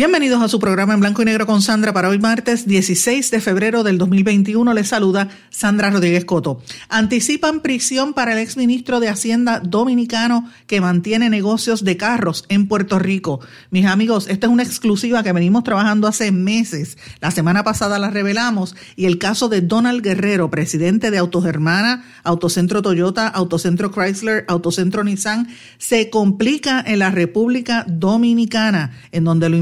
[0.00, 3.38] Bienvenidos a su programa en blanco y negro con Sandra para hoy martes 16 de
[3.38, 4.72] febrero del 2021.
[4.72, 6.62] Les saluda Sandra Rodríguez Coto.
[6.88, 12.98] Anticipan prisión para el exministro de Hacienda dominicano que mantiene negocios de carros en Puerto
[12.98, 13.40] Rico.
[13.70, 16.96] Mis amigos, esta es una exclusiva que venimos trabajando hace meses.
[17.20, 22.80] La semana pasada la revelamos y el caso de Donald Guerrero, presidente de Autogermana, Autocentro
[22.80, 29.58] Toyota, Autocentro Chrysler, Autocentro Nissan, se complica en la República Dominicana, en donde lo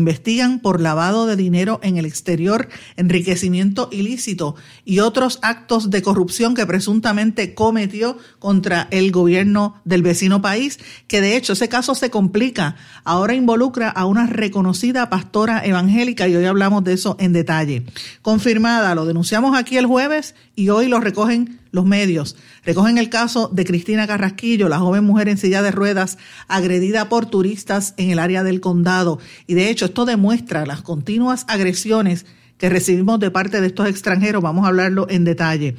[0.61, 6.67] por lavado de dinero en el exterior, enriquecimiento ilícito y otros actos de corrupción que
[6.67, 12.77] presuntamente cometió contra el gobierno del vecino país, que de hecho ese caso se complica.
[13.05, 17.87] Ahora involucra a una reconocida pastora evangélica y hoy hablamos de eso en detalle.
[18.21, 22.37] Confirmada, lo denunciamos aquí el jueves y hoy lo recogen los medios.
[22.65, 27.27] Recogen el caso de Cristina Carrasquillo, la joven mujer en silla de ruedas agredida por
[27.27, 29.19] turistas en el área del condado.
[29.47, 32.27] Y de hecho esto demuestra las continuas agresiones
[32.59, 34.43] que recibimos de parte de estos extranjeros.
[34.43, 35.77] Vamos a hablarlo en detalle.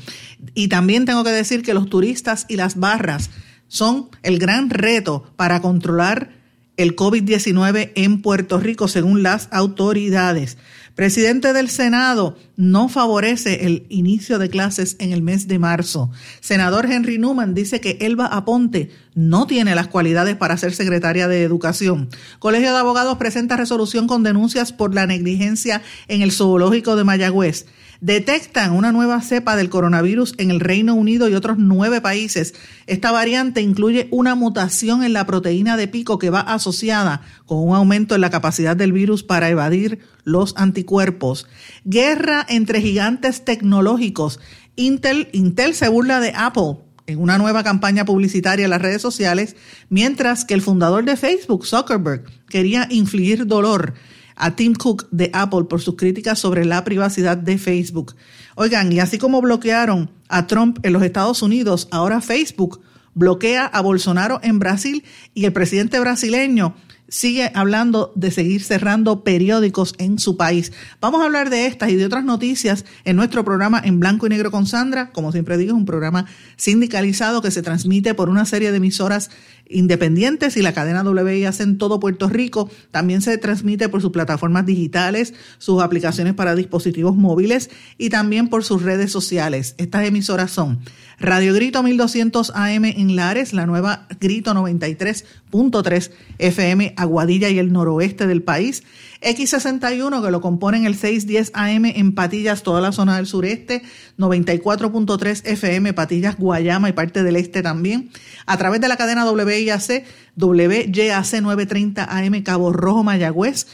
[0.54, 3.30] Y también tengo que decir que los turistas y las barras
[3.68, 6.40] son el gran reto para controlar
[6.78, 10.58] el COVID-19 en Puerto Rico, según las autoridades.
[11.00, 16.12] Presidente del Senado no favorece el inicio de clases en el mes de marzo.
[16.42, 21.44] Senador Henry Newman dice que Elba Aponte no tiene las cualidades para ser secretaria de
[21.44, 22.10] Educación.
[22.40, 27.66] Colegio de Abogados presenta resolución con denuncias por la negligencia en el zoológico de Mayagüez
[28.02, 32.54] detectan una nueva cepa del coronavirus en el Reino Unido y otros nueve países.
[32.88, 37.76] Esta variante incluye una mutación en la proteína de pico que va asociada con un
[37.76, 41.48] aumento en la capacidad del virus para evadir los anticuerpos.
[41.84, 44.40] Guerra entre gigantes tecnológicos.
[44.76, 49.56] Intel, Intel se burla de Apple en una nueva campaña publicitaria en las redes sociales,
[49.90, 53.96] mientras que el fundador de Facebook, Zuckerberg, quería infligir dolor
[54.40, 58.16] a Tim Cook de Apple por sus críticas sobre la privacidad de Facebook.
[58.56, 62.82] Oigan, y así como bloquearon a Trump en los Estados Unidos, ahora Facebook
[63.14, 66.76] bloquea a Bolsonaro en Brasil y el presidente brasileño
[67.10, 70.72] sigue hablando de seguir cerrando periódicos en su país.
[71.02, 74.30] Vamos a hablar de estas y de otras noticias en nuestro programa en blanco y
[74.30, 75.12] negro con Sandra.
[75.12, 76.26] Como siempre digo, es un programa
[76.56, 79.32] sindicalizado que se transmite por una serie de emisoras
[79.70, 82.70] independientes y la cadena WIAC en todo Puerto Rico.
[82.92, 88.64] También se transmite por sus plataformas digitales, sus aplicaciones para dispositivos móviles y también por
[88.64, 89.76] sus redes sociales.
[89.78, 90.80] Estas emisoras son
[91.20, 98.26] Radio Grito 1200 AM en Lares, la nueva Grito 93.3 FM Aguadilla y el noroeste
[98.26, 98.84] del país.
[99.22, 103.84] X61 que lo componen el 610 AM en Patillas, toda la zona del sureste,
[104.18, 108.12] 94.3 FM Patillas, Guayama y parte del este también.
[108.46, 110.06] A través de la cadena WIAC,
[110.38, 113.68] WYAC 930 AM Cabo Rojo Mayagüez,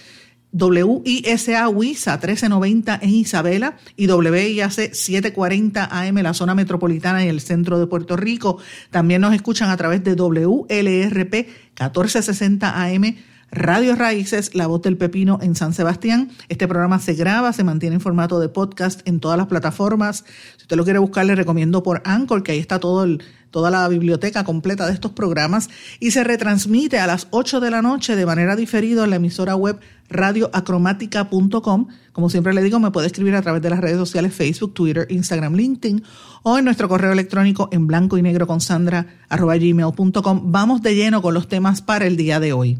[0.57, 7.77] WISA WISA 1390 en Isabela y WIAC 740 AM la zona metropolitana y el centro
[7.77, 8.57] de Puerto Rico.
[8.89, 13.15] También nos escuchan a través de WLRP 1460 AM
[13.55, 16.29] Radio Raíces, La Voz del Pepino en San Sebastián.
[16.49, 20.25] Este programa se graba, se mantiene en formato de podcast en todas las plataformas.
[20.57, 23.71] Si usted lo quiere buscar, le recomiendo por Anchor, que ahí está todo el, toda
[23.71, 25.69] la biblioteca completa de estos programas.
[26.01, 29.55] Y se retransmite a las 8 de la noche de manera diferida en la emisora
[29.55, 29.79] web
[30.09, 31.87] radioacromática.com.
[32.11, 35.07] Como siempre le digo, me puede escribir a través de las redes sociales Facebook, Twitter,
[35.09, 36.03] Instagram, LinkedIn
[36.43, 40.51] o en nuestro correo electrónico en blanco y negro con sandra gmail.com.
[40.51, 42.79] Vamos de lleno con los temas para el día de hoy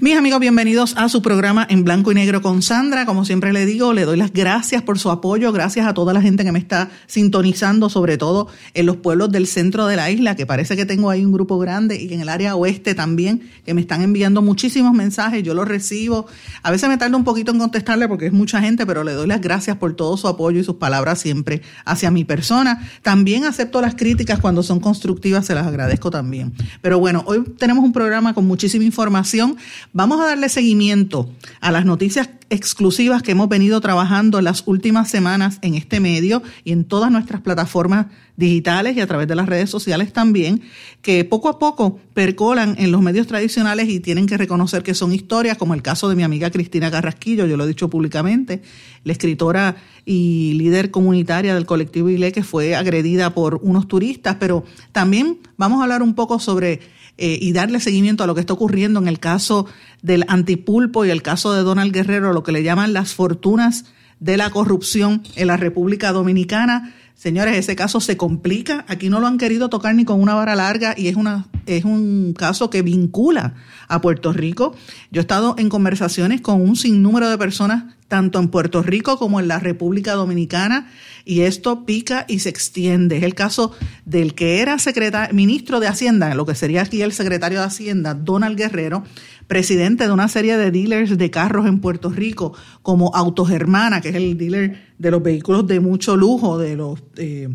[0.00, 3.04] Mis amigos, bienvenidos a su programa en blanco y negro con Sandra.
[3.04, 6.22] Como siempre le digo, le doy las gracias por su apoyo, gracias a toda la
[6.22, 10.36] gente que me está sintonizando, sobre todo en los pueblos del centro de la isla,
[10.36, 13.74] que parece que tengo ahí un grupo grande, y en el área oeste también, que
[13.74, 16.26] me están enviando muchísimos mensajes, yo los recibo.
[16.62, 19.26] A veces me tarda un poquito en contestarle porque es mucha gente, pero le doy
[19.26, 22.88] las gracias por todo su apoyo y sus palabras siempre hacia mi persona.
[23.02, 26.52] También acepto las críticas cuando son constructivas, se las agradezco también.
[26.82, 29.56] Pero bueno, hoy tenemos un programa con muchísima información.
[29.92, 35.58] Vamos a darle seguimiento a las noticias exclusivas que hemos venido trabajando las últimas semanas
[35.62, 38.06] en este medio y en todas nuestras plataformas
[38.36, 40.62] digitales y a través de las redes sociales también,
[41.02, 45.12] que poco a poco percolan en los medios tradicionales y tienen que reconocer que son
[45.12, 48.62] historias, como el caso de mi amiga Cristina Carrasquillo, yo lo he dicho públicamente,
[49.04, 54.64] la escritora y líder comunitaria del colectivo ILE que fue agredida por unos turistas, pero
[54.92, 56.80] también vamos a hablar un poco sobre
[57.20, 59.66] eh, y darle seguimiento a lo que está ocurriendo en el caso
[60.02, 63.84] del antipulpo y el caso de Donald Guerrero, lo que le llaman las fortunas
[64.20, 66.94] de la corrupción en la República Dominicana.
[67.14, 68.84] Señores, ese caso se complica.
[68.88, 71.84] Aquí no lo han querido tocar ni con una vara larga y es, una, es
[71.84, 73.54] un caso que vincula
[73.88, 74.74] a Puerto Rico.
[75.10, 79.38] Yo he estado en conversaciones con un sinnúmero de personas, tanto en Puerto Rico como
[79.38, 80.90] en la República Dominicana,
[81.24, 83.18] y esto pica y se extiende.
[83.18, 83.72] Es el caso
[84.06, 88.14] del que era secretario, ministro de Hacienda, lo que sería aquí el secretario de Hacienda,
[88.14, 89.04] Donald Guerrero,
[89.46, 94.16] presidente de una serie de dealers de carros en Puerto Rico, como Autogermana, que es
[94.16, 97.48] el dealer de los vehículos de mucho lujo, de los eh,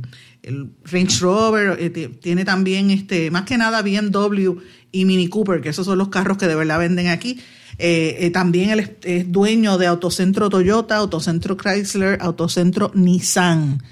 [0.44, 1.90] el Range Rover, eh,
[2.22, 4.60] tiene también este, más que nada BMW
[4.94, 7.40] y Mini Cooper, que esos son los carros que de verdad venden aquí.
[7.80, 13.84] Eh, eh, también él es, dueño de Autocentro Toyota, Autocentro Chrysler, Autocentro Nissan.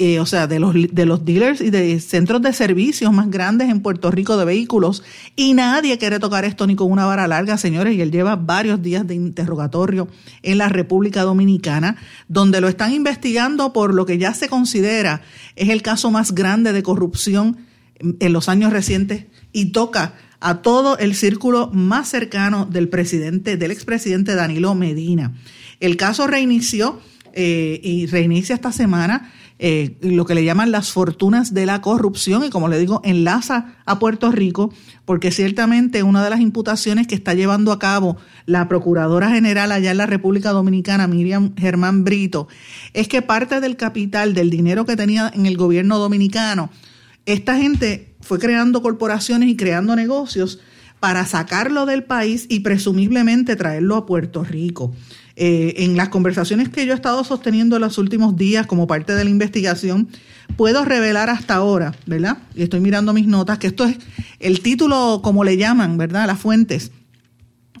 [0.00, 3.68] Eh, o sea, de los, de los dealers y de centros de servicios más grandes
[3.68, 5.02] en Puerto Rico de vehículos.
[5.36, 7.94] Y nadie quiere tocar esto ni con una vara larga, señores.
[7.94, 10.08] Y él lleva varios días de interrogatorio
[10.42, 11.96] en la República Dominicana,
[12.28, 15.20] donde lo están investigando por lo que ya se considera
[15.56, 17.58] es el caso más grande de corrupción
[17.98, 23.70] en los años recientes y toca a todo el círculo más cercano del presidente, del
[23.70, 25.34] expresidente Danilo Medina.
[25.80, 27.00] El caso reinició
[27.32, 32.44] eh, y reinicia esta semana eh, lo que le llaman las fortunas de la corrupción
[32.44, 34.72] y como le digo, enlaza a Puerto Rico
[35.04, 39.90] porque ciertamente una de las imputaciones que está llevando a cabo la Procuradora General allá
[39.90, 42.46] en la República Dominicana, Miriam Germán Brito,
[42.94, 46.70] es que parte del capital, del dinero que tenía en el gobierno dominicano,
[47.26, 50.58] esta gente fue creando corporaciones y creando negocios
[51.00, 54.92] para sacarlo del país y presumiblemente traerlo a Puerto Rico.
[55.36, 59.14] Eh, en las conversaciones que yo he estado sosteniendo en los últimos días como parte
[59.14, 60.08] de la investigación,
[60.56, 62.38] puedo revelar hasta ahora, ¿verdad?
[62.56, 63.98] Y estoy mirando mis notas, que esto es
[64.40, 66.26] el título, como le llaman, ¿verdad?
[66.26, 66.90] Las fuentes.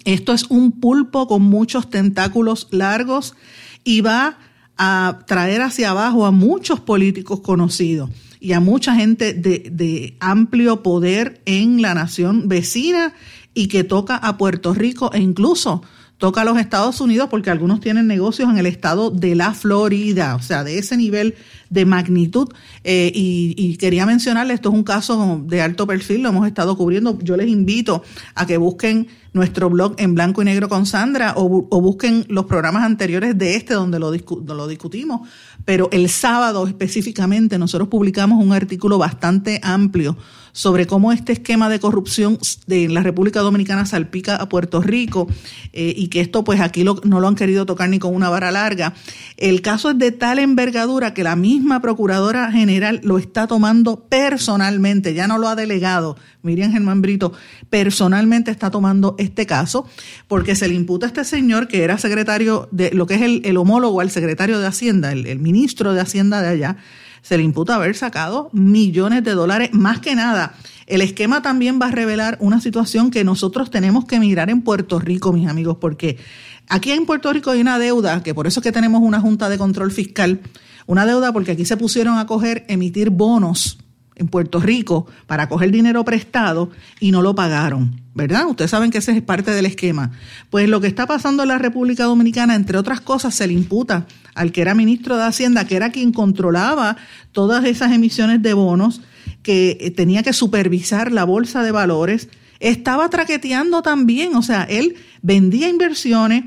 [0.04, 3.34] Esto es un pulpo con muchos tentáculos largos
[3.82, 4.38] y va
[4.76, 10.82] a traer hacia abajo a muchos políticos conocidos y a mucha gente de, de amplio
[10.82, 13.14] poder en la nación vecina
[13.54, 15.82] y que toca a Puerto Rico e incluso
[16.18, 20.34] toca a los Estados Unidos porque algunos tienen negocios en el estado de la Florida,
[20.34, 21.36] o sea, de ese nivel
[21.70, 22.48] de magnitud.
[22.84, 27.18] Eh, y, quería mencionarles, esto es un caso de alto perfil, lo hemos estado cubriendo.
[27.20, 28.02] Yo les invito
[28.34, 31.48] a que busquen nuestro blog en blanco y negro con Sandra o,
[31.80, 35.28] busquen los programas anteriores de este donde lo, lo discutimos.
[35.64, 40.16] Pero el sábado específicamente nosotros publicamos un artículo bastante amplio
[40.58, 45.28] sobre cómo este esquema de corrupción de la República Dominicana salpica a Puerto Rico
[45.72, 48.50] eh, y que esto pues aquí no lo han querido tocar ni con una vara
[48.50, 48.92] larga.
[49.36, 55.14] El caso es de tal envergadura que la misma Procuradora General lo está tomando personalmente,
[55.14, 56.16] ya no lo ha delegado.
[56.42, 57.32] Miriam Germán Brito
[57.70, 59.86] personalmente está tomando este caso
[60.26, 63.56] porque se le imputa a este señor que era secretario de lo que es el,
[63.56, 66.78] homólogo al secretario de Hacienda, el ministro de Hacienda de allá,
[67.22, 69.70] se le imputa haber sacado millones de dólares.
[69.72, 70.54] Más que nada,
[70.86, 74.98] el esquema también va a revelar una situación que nosotros tenemos que mirar en Puerto
[74.98, 76.18] Rico, mis amigos, porque
[76.68, 79.48] aquí en Puerto Rico hay una deuda, que por eso es que tenemos una Junta
[79.48, 80.40] de Control Fiscal,
[80.86, 83.78] una deuda porque aquí se pusieron a coger, emitir bonos
[84.18, 86.70] en Puerto Rico para coger dinero prestado
[87.00, 88.46] y no lo pagaron, ¿verdad?
[88.46, 90.12] Ustedes saben que ese es parte del esquema.
[90.50, 94.06] Pues lo que está pasando en la República Dominicana, entre otras cosas, se le imputa
[94.34, 96.96] al que era ministro de Hacienda, que era quien controlaba
[97.32, 99.00] todas esas emisiones de bonos,
[99.42, 102.28] que eh, tenía que supervisar la bolsa de valores,
[102.60, 106.44] estaba traqueteando también, o sea, él vendía inversiones,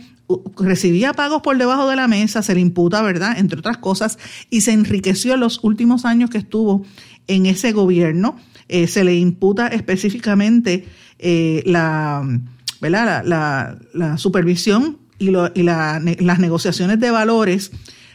[0.58, 3.38] recibía pagos por debajo de la mesa, se le imputa, ¿verdad?
[3.38, 4.18] Entre otras cosas,
[4.50, 6.86] y se enriqueció en los últimos años que estuvo
[7.28, 8.38] en ese gobierno.
[8.68, 10.86] Eh, se le imputa específicamente
[11.20, 12.26] eh, la,
[12.80, 13.24] ¿verdad?
[13.94, 17.72] La, supervisión y, las negociaciones de valores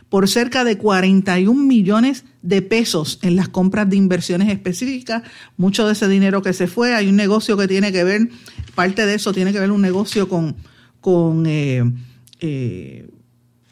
[0.08, 5.22] por cerca de 41 millones de pesos en las compras de inversiones específicas.
[5.56, 8.28] Mucho de ese dinero que se fue, hay un negocio que tiene que ver,
[8.74, 10.56] parte de eso tiene que ver un negocio con,
[11.00, 11.82] con eh,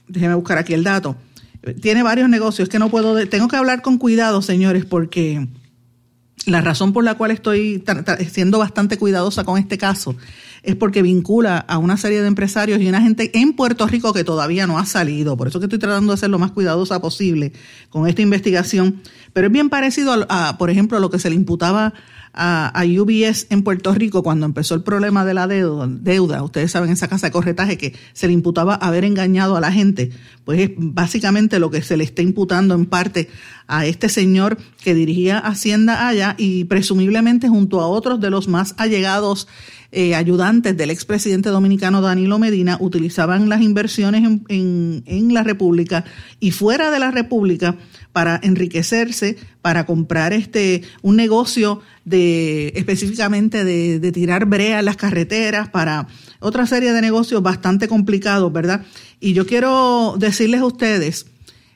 [0.08, 1.16] déjeme buscar aquí el dato,
[1.80, 5.46] tiene varios negocios que no puedo, tengo que hablar con cuidado, señores, porque
[6.46, 7.82] la razón por la cual estoy
[8.30, 10.14] siendo bastante cuidadosa con este caso
[10.62, 14.24] es porque vincula a una serie de empresarios y una gente en Puerto Rico que
[14.24, 15.36] todavía no ha salido.
[15.36, 17.52] Por eso que estoy tratando de ser lo más cuidadosa posible
[17.90, 19.02] con esta investigación.
[19.34, 21.92] Pero es bien parecido a, por ejemplo, a lo que se le imputaba
[22.34, 27.08] a, UBS en Puerto Rico cuando empezó el problema de la deuda, ustedes saben esa
[27.08, 30.10] casa de corretaje que se le imputaba haber engañado a la gente,
[30.44, 33.28] pues es básicamente lo que se le está imputando en parte
[33.66, 38.74] a este señor que dirigía Hacienda allá y presumiblemente junto a otros de los más
[38.76, 39.48] allegados
[39.94, 46.04] eh, ayudantes del expresidente dominicano Danilo Medina utilizaban las inversiones en, en la República
[46.40, 47.76] y fuera de la República
[48.14, 55.68] para enriquecerse, para comprar este un negocio de específicamente de, tirar brea en las carreteras,
[55.68, 56.06] para
[56.38, 58.84] otra serie de negocios bastante complicados, ¿verdad?
[59.18, 61.26] Y yo quiero decirles a ustedes,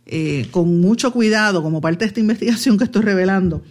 [0.07, 3.63] eh, con mucho cuidado, como parte de esta investigación que estoy revelando,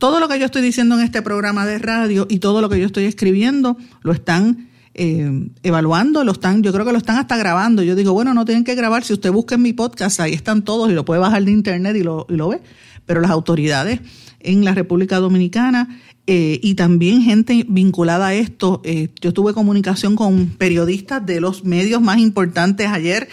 [0.00, 2.80] todo lo que yo estoy diciendo en este programa de radio y todo lo que
[2.80, 7.36] yo estoy escribiendo lo están eh, evaluando, lo están, yo creo que lo están hasta
[7.36, 7.82] grabando.
[7.82, 10.62] Yo digo, bueno, no tienen que grabar, si usted busca en mi podcast, ahí están
[10.62, 12.62] todos y lo puede bajar de internet y lo, y lo ve.
[13.04, 14.00] Pero las autoridades
[14.40, 20.16] en la República Dominicana eh, y también gente vinculada a esto, eh, yo tuve comunicación
[20.16, 23.28] con periodistas de los medios más importantes ayer.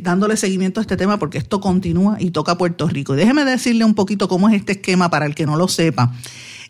[0.00, 3.14] Dándole seguimiento a este tema porque esto continúa y toca a Puerto Rico.
[3.14, 6.14] déjeme decirle un poquito cómo es este esquema para el que no lo sepa.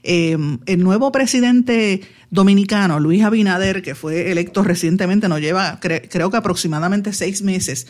[0.02, 7.12] el nuevo presidente dominicano, Luis Abinader, que fue electo recientemente, nos lleva creo que aproximadamente
[7.12, 7.86] seis meses,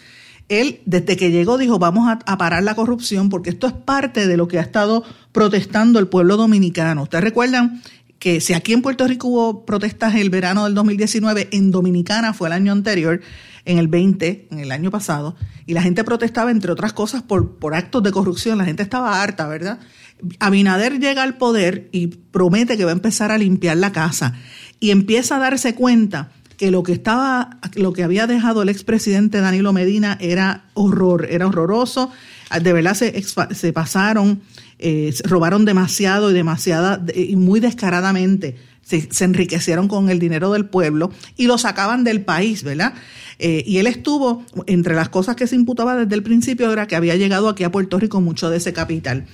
[0.48, 4.36] él desde que llegó dijo vamos a, parar la corrupción porque esto es parte de
[4.36, 7.02] lo que ha estado protestando el pueblo dominicano.
[7.02, 7.82] Ustedes recuerdan
[8.18, 12.48] que si aquí en Puerto Rico hubo protestas el verano del 2019, en Dominicana fue
[12.48, 13.20] el año anterior,
[13.66, 17.58] en el 20, en el año pasado, y la gente protestaba entre otras cosas por,
[17.58, 19.80] por actos de corrupción, la gente estaba harta, ¿verdad?
[20.38, 24.34] Abinader llega al poder y promete que va a empezar a limpiar la casa
[24.80, 29.40] y empieza a darse cuenta que lo que estaba, lo que había dejado el expresidente
[29.40, 32.10] Danilo Medina era horror, era horroroso.
[32.62, 34.40] De verdad se, se pasaron,
[34.78, 38.56] eh, robaron demasiado y demasiada y muy descaradamente.
[38.86, 42.94] Se, enriquecieron con el dinero del pueblo y lo sacaban del país, ¿verdad?
[43.40, 46.94] Eh, y él estuvo, entre las cosas que se imputaba desde el principio, era que
[46.94, 49.26] había llegado aquí a Puerto Rico mucho de ese capital.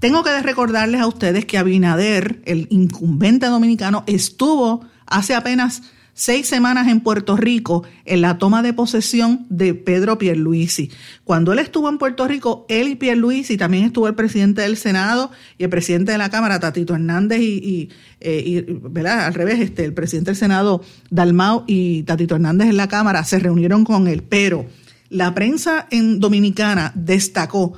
[0.00, 5.82] Tengo que recordarles a ustedes que Abinader, el incumbente dominicano, estuvo hace apenas
[6.14, 10.90] seis semanas en Puerto Rico en la toma de posesión de Pedro Pierluisi.
[11.24, 15.30] Cuando él estuvo en Puerto Rico, él y Pierluisi, también estuvo el presidente del Senado
[15.58, 17.88] y el presidente de la Cámara, Tatito Hernández, y,
[18.20, 19.26] eh, ¿verdad?
[19.26, 23.38] al revés, este, el presidente del Senado, Dalmau, y Tatito Hernández en la Cámara se
[23.38, 24.22] reunieron con él.
[24.22, 24.66] Pero
[25.08, 27.74] la prensa en dominicana destacó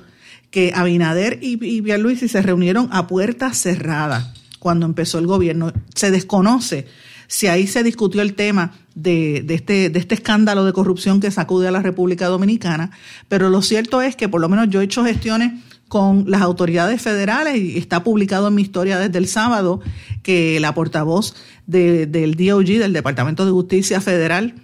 [0.51, 5.73] que Abinader y, y Pierluisi se reunieron a puertas cerradas cuando empezó el gobierno.
[5.95, 6.87] Se desconoce
[7.33, 11.67] si ahí se discutió el tema de, este, de este escándalo de corrupción que sacude
[11.67, 12.91] a la República Dominicana,
[13.29, 15.55] pero lo cierto es que por lo menos yo he hecho gestiones
[15.89, 19.81] con las autoridades federales y está publicado en mi historia desde el sábado
[20.23, 21.35] que la portavoz
[21.67, 24.57] del DOG, del Departamento de Justicia Federal,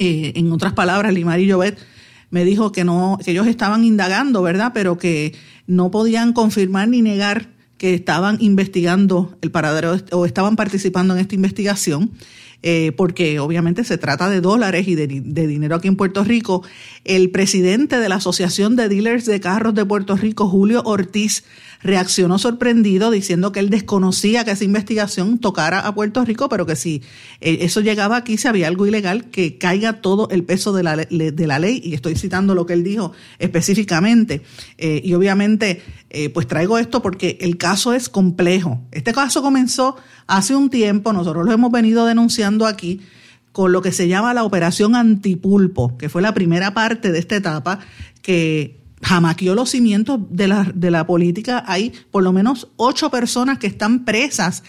[0.00, 1.78] eh, en otras palabras, Limari Llobet,
[2.30, 4.72] me dijo que no, que ellos estaban indagando, ¿verdad?
[4.74, 5.32] Pero que
[5.68, 11.36] no podían confirmar ni negar que estaban investigando el paradero o estaban participando en esta
[11.36, 12.10] investigación,
[12.62, 16.64] eh, porque obviamente se trata de dólares y de, de, dinero aquí en Puerto Rico.
[17.04, 21.44] El presidente de la Asociación de Dealers de Carros de Puerto Rico, Julio Ortiz,
[21.82, 26.76] reaccionó sorprendido diciendo que él desconocía que esa investigación tocara a Puerto Rico, pero que
[26.76, 27.02] si
[27.40, 30.96] eh, eso llegaba aquí, si había algo ilegal, que caiga todo el peso de la,
[30.96, 31.80] de la ley.
[31.84, 34.42] Y estoy citando lo que él dijo específicamente.
[34.76, 38.82] Eh, y obviamente, eh, pues traigo esto porque el caso es complejo.
[38.92, 43.00] Este caso comenzó hace un tiempo, nosotros lo hemos venido denunciando aquí
[43.52, 47.36] con lo que se llama la operación antipulpo, que fue la primera parte de esta
[47.36, 47.80] etapa
[48.22, 51.64] que jamaqueó los cimientos de la, de la política.
[51.66, 54.62] Hay por lo menos ocho personas que están presas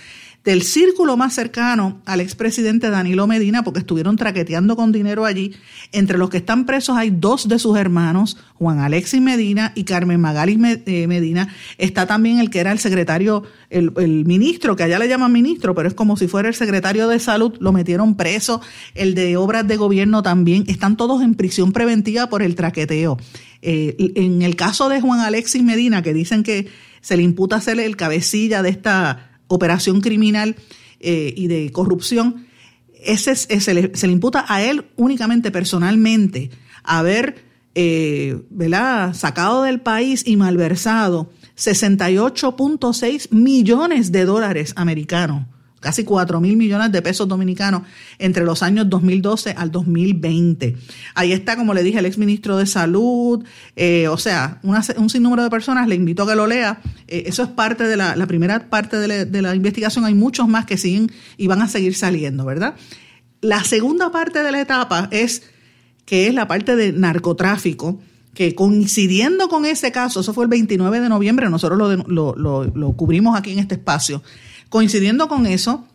[0.43, 5.53] del círculo más cercano al expresidente Danilo Medina, porque estuvieron traqueteando con dinero allí.
[5.91, 10.19] Entre los que están presos hay dos de sus hermanos, Juan Alexis Medina y Carmen
[10.19, 11.53] Magalis eh, Medina.
[11.77, 15.75] Está también el que era el secretario, el, el, ministro, que allá le llaman ministro,
[15.75, 18.61] pero es como si fuera el secretario de salud, lo metieron preso.
[18.95, 20.63] El de obras de gobierno también.
[20.67, 23.17] Están todos en prisión preventiva por el traqueteo.
[23.61, 26.67] Eh, en el caso de Juan Alexis Medina, que dicen que
[27.01, 30.55] se le imputa ser el cabecilla de esta operación criminal
[30.99, 32.47] eh, y de corrupción,
[33.03, 36.49] ese, se, le, imputa a él únicamente personalmente
[36.83, 38.37] haber eh,
[39.13, 45.45] sacado del país y malversado 68.6 millones de dólares americanos.
[45.79, 47.83] Casi 4 mil millones de pesos dominicanos
[48.17, 50.75] entre los años 2012 al 2020.
[51.15, 53.45] Ahí está, como le dije, el exministro de Salud,
[53.77, 56.81] eh, o sea, un sinnúmero de personas, le invito a que lo lea.
[57.07, 60.77] Eh, eso es parte de la, primera parte de la, investigación, hay muchos más que
[60.77, 62.75] siguen y van a seguir saliendo, ¿verdad?
[63.41, 65.43] La segunda parte de la etapa es
[66.05, 68.01] que es la parte de narcotráfico,
[68.33, 73.37] que coincidiendo con ese caso, eso fue el 29 de noviembre, nosotros lo, lo cubrimos
[73.37, 74.23] aquí en este espacio,
[74.69, 75.85] Coincidiendo con eso,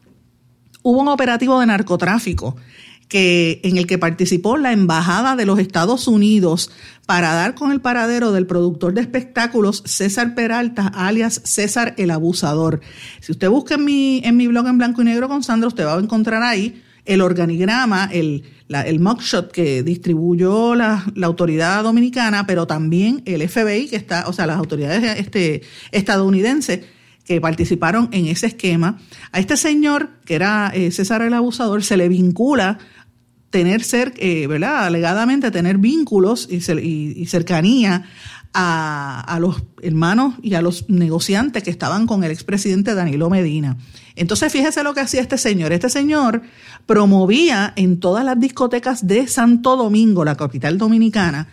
[0.82, 2.56] hubo un operativo de narcotráfico
[3.08, 6.70] que, en el que participó la Embajada de los Estados Unidos
[7.06, 12.80] para dar con el paradero del productor de espectáculos César Peralta, alias César el Abusador.
[13.20, 15.86] Si usted busca en mi, en mi blog en blanco y negro con Sandra, usted
[15.86, 22.46] va a encontrar ahí el organigrama, el, el mugshot que distribuyó la, la, autoridad dominicana,
[22.46, 25.62] pero también el FBI, que está, o sea, las autoridades este,
[25.92, 26.80] estadounidenses
[27.24, 28.98] que participaron en ese esquema.
[29.32, 32.78] A este señor, que era eh, César el Abusador, se le vincula
[33.50, 34.86] tener ser, eh, ¿verdad?
[34.86, 38.04] Alegadamente tener vínculos y, cercanía
[38.52, 43.76] a, a, los hermanos y a los negociantes que estaban con el expresidente Danilo Medina.
[44.16, 45.72] Entonces, fíjese lo que hacía este señor.
[45.72, 46.42] Este señor
[46.86, 51.48] promovía en todas las discotecas de Santo Domingo, la capital dominicana,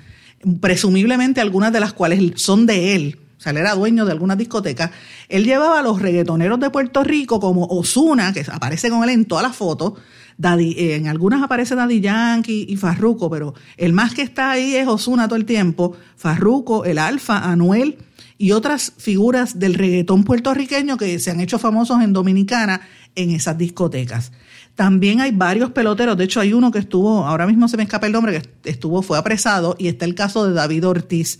[0.59, 4.35] presumiblemente algunas de las cuales son de él, o sea, él era dueño de alguna
[4.35, 4.91] discoteca,
[5.27, 9.25] él llevaba a los reggaetoneros de Puerto Rico como Osuna, que aparece con él en
[9.25, 9.93] todas las fotos,
[10.37, 14.87] eh, en algunas aparece Daddy Yankee y Farruco, pero el más que está ahí es
[14.87, 17.97] Osuna todo el tiempo, Farruco, el Alfa, Anuel
[18.37, 22.81] y otras figuras del reggaetón puertorriqueño que se han hecho famosos en Dominicana
[23.15, 24.33] en esas discotecas.
[24.75, 28.05] También hay varios peloteros, de hecho hay uno que estuvo, ahora mismo se me escapa
[28.05, 31.39] el nombre, que estuvo, fue apresado, y está el caso de David Ortiz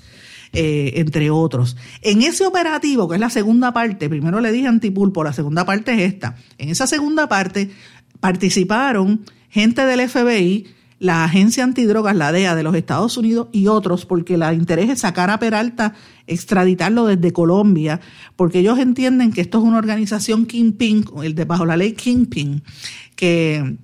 [0.54, 1.78] eh, entre otros.
[2.02, 5.94] En ese operativo, que es la segunda parte, primero le dije antipulpo, la segunda parte
[5.94, 6.36] es esta.
[6.58, 7.72] En esa segunda parte
[8.20, 10.68] participaron gente del FBI,
[11.00, 15.00] la agencia antidrogas, la DEA de los Estados Unidos y otros, porque la interés es
[15.00, 15.94] sacar a Peralta,
[16.28, 18.02] extraditarlo desde Colombia,
[18.36, 22.62] porque ellos entienden que esto es una organización Kingpin, el bajo la ley Kingpin,
[23.16, 23.78] que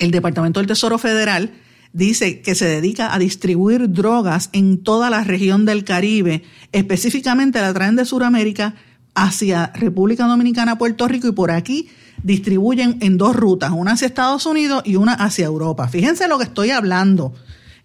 [0.00, 1.52] el Departamento del Tesoro Federal
[1.92, 7.74] dice que se dedica a distribuir drogas en toda la región del Caribe, específicamente la
[7.74, 8.74] traen de Sudamérica
[9.14, 11.88] hacia República Dominicana, Puerto Rico y por aquí
[12.22, 15.88] distribuyen en dos rutas, una hacia Estados Unidos y una hacia Europa.
[15.88, 17.34] Fíjense lo que estoy hablando.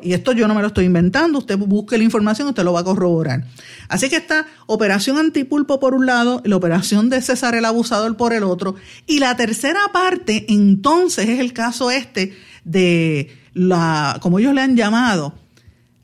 [0.01, 2.81] Y esto yo no me lo estoy inventando, usted busque la información, usted lo va
[2.81, 3.45] a corroborar.
[3.87, 8.33] Así que está Operación Antipulpo por un lado, la operación de César el Abusador por
[8.33, 8.75] el otro,
[9.07, 12.33] y la tercera parte entonces es el caso este
[12.65, 15.33] de la, como ellos le han llamado,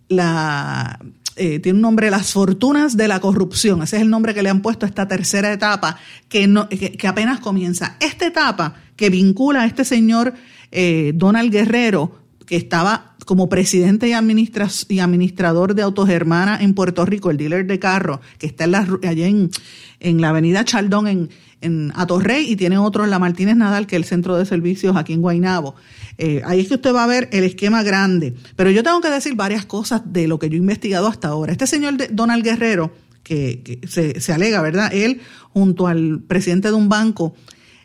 [0.07, 0.99] la,
[1.35, 3.83] eh, tiene un nombre, las fortunas de la corrupción.
[3.83, 7.07] Ese es el nombre que le han puesto a esta tercera etapa que, no, que,
[7.07, 7.97] apenas comienza.
[7.99, 10.33] Esta etapa que vincula a este señor
[10.71, 17.05] eh, Donald Guerrero, que estaba como presidente y, administra y administrador de Autogermana en Puerto
[17.05, 21.29] Rico, el dealer de carro, que está en allá en, la avenida Chaldón en,
[21.61, 24.97] en Atorrey y tiene otro en la Martínez Nadal, que es el centro de servicios
[24.97, 25.75] aquí en Guaynabo.
[26.17, 28.35] Eh, ahí es que usted va a ver el esquema grande.
[28.57, 31.53] Pero yo tengo que decir varias cosas de lo que yo he investigado hasta ahora.
[31.53, 32.91] Este señor Donald Guerrero,
[33.23, 34.93] que, se, se, alega, ¿verdad?
[34.93, 35.21] Él,
[35.53, 37.33] junto al presidente de un banco,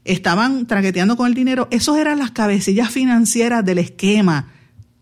[0.02, 1.68] estaban traqueteando con el dinero.
[1.70, 4.55] Esos eran las cabecillas financieras del esquema,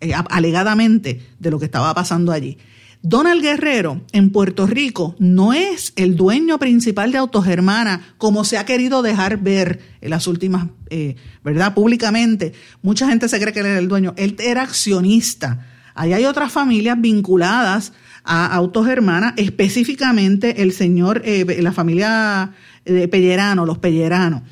[0.04, 2.58] eh, alegadamente, de lo que estaba pasando allí.
[3.00, 8.66] Donald Guerrero en Puerto Rico no es el dueño principal de Autogermana, como se ha
[8.66, 11.72] querido dejar ver en las últimas, eh, ¿verdad?
[11.72, 12.52] Públicamente.
[12.82, 14.12] Mucha gente se cree que él era el dueño.
[14.18, 15.66] Él era accionista.
[15.94, 22.52] Ahí hay otras familias vinculadas a Autogermana, específicamente el señor, eh, la familia
[22.84, 24.42] de Pellerano, los Pelleranos.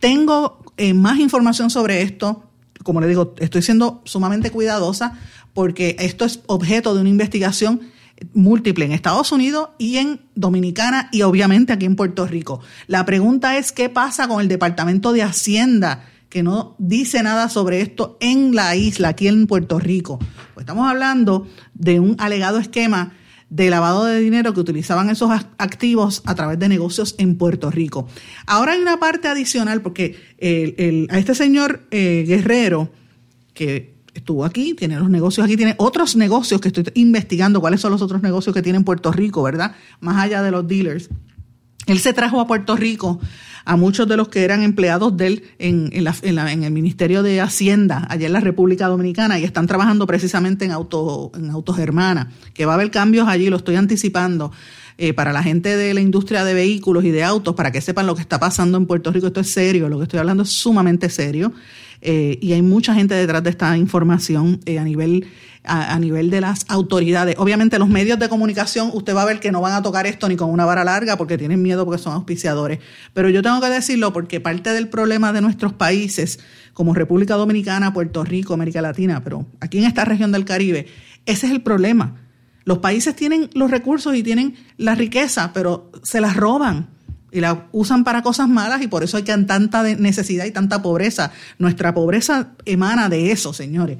[0.00, 2.47] Tengo más información sobre esto.
[2.88, 5.12] Como le digo, estoy siendo sumamente cuidadosa
[5.52, 7.82] porque esto es objeto de una investigación
[8.32, 12.62] múltiple en Estados Unidos y en Dominicana y obviamente aquí en Puerto Rico.
[12.86, 17.82] La pregunta es qué pasa con el Departamento de Hacienda que no dice nada sobre
[17.82, 20.18] esto en la isla, aquí en Puerto Rico.
[20.54, 23.17] Pues estamos hablando de un alegado esquema
[23.50, 28.06] de lavado de dinero que utilizaban esos activos a través de negocios en Puerto Rico.
[28.46, 30.16] Ahora hay una parte adicional porque
[31.10, 32.92] a este señor eh, Guerrero,
[33.54, 37.92] que estuvo aquí, tiene los negocios aquí, tiene otros negocios que estoy investigando, cuáles son
[37.92, 39.74] los otros negocios que tiene en Puerto Rico, ¿verdad?
[40.00, 41.08] Más allá de los dealers.
[41.86, 43.18] Él se trajo a Puerto Rico
[43.68, 48.06] a muchos de los que eran empleados de él en, en, el Ministerio de Hacienda,
[48.08, 52.72] allá en la República Dominicana, y están trabajando precisamente en, auto, en Autogermana, que va
[52.72, 54.52] a haber cambios allí, lo estoy anticipando.
[54.96, 58.06] eh, para la gente de la industria de vehículos y de autos, para que sepan
[58.06, 59.28] lo que está pasando en Puerto Rico.
[59.28, 61.52] Esto es serio, lo que estoy hablando es sumamente serio.
[62.00, 65.26] Eh, y hay mucha gente detrás de esta información a nivel
[65.68, 67.36] a, nivel de las autoridades.
[67.38, 70.28] Obviamente los medios de comunicación, usted va a ver que no van a tocar esto
[70.28, 72.80] ni con una vara larga porque tienen miedo porque son auspiciadores.
[73.14, 76.40] Pero yo tengo que decirlo porque parte del problema de nuestros países,
[76.72, 80.86] como República Dominicana, Puerto Rico, América Latina, pero aquí en esta región del Caribe,
[81.26, 82.16] ese es el problema.
[82.64, 86.88] Los países tienen los recursos y tienen la riqueza, pero se las roban
[87.30, 91.32] y la usan para cosas malas y por eso hay tanta necesidad y tanta pobreza.
[91.58, 93.98] Nuestra pobreza emana de eso, señores.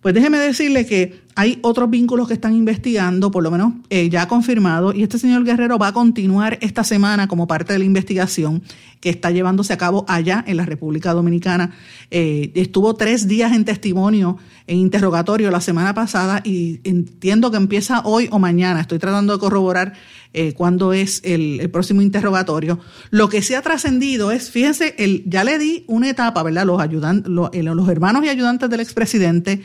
[0.00, 4.28] Pues déjeme decirle que hay otros vínculos que están investigando, por lo menos eh, ya
[4.28, 8.62] confirmado, y este señor Guerrero va a continuar esta semana como parte de la investigación
[9.00, 11.72] que está llevándose a cabo allá en la República Dominicana.
[12.10, 18.02] Eh, estuvo tres días en testimonio, en interrogatorio la semana pasada, y entiendo que empieza
[18.04, 18.80] hoy o mañana.
[18.80, 19.94] Estoy tratando de corroborar
[20.34, 22.78] eh, cuándo es el, próximo interrogatorio.
[23.10, 26.64] Lo que se ha trascendido es, fíjense, el, ya le di una etapa, ¿verdad?
[26.64, 29.62] Los, ayudantes, los hermanos y ayudantes del expresidente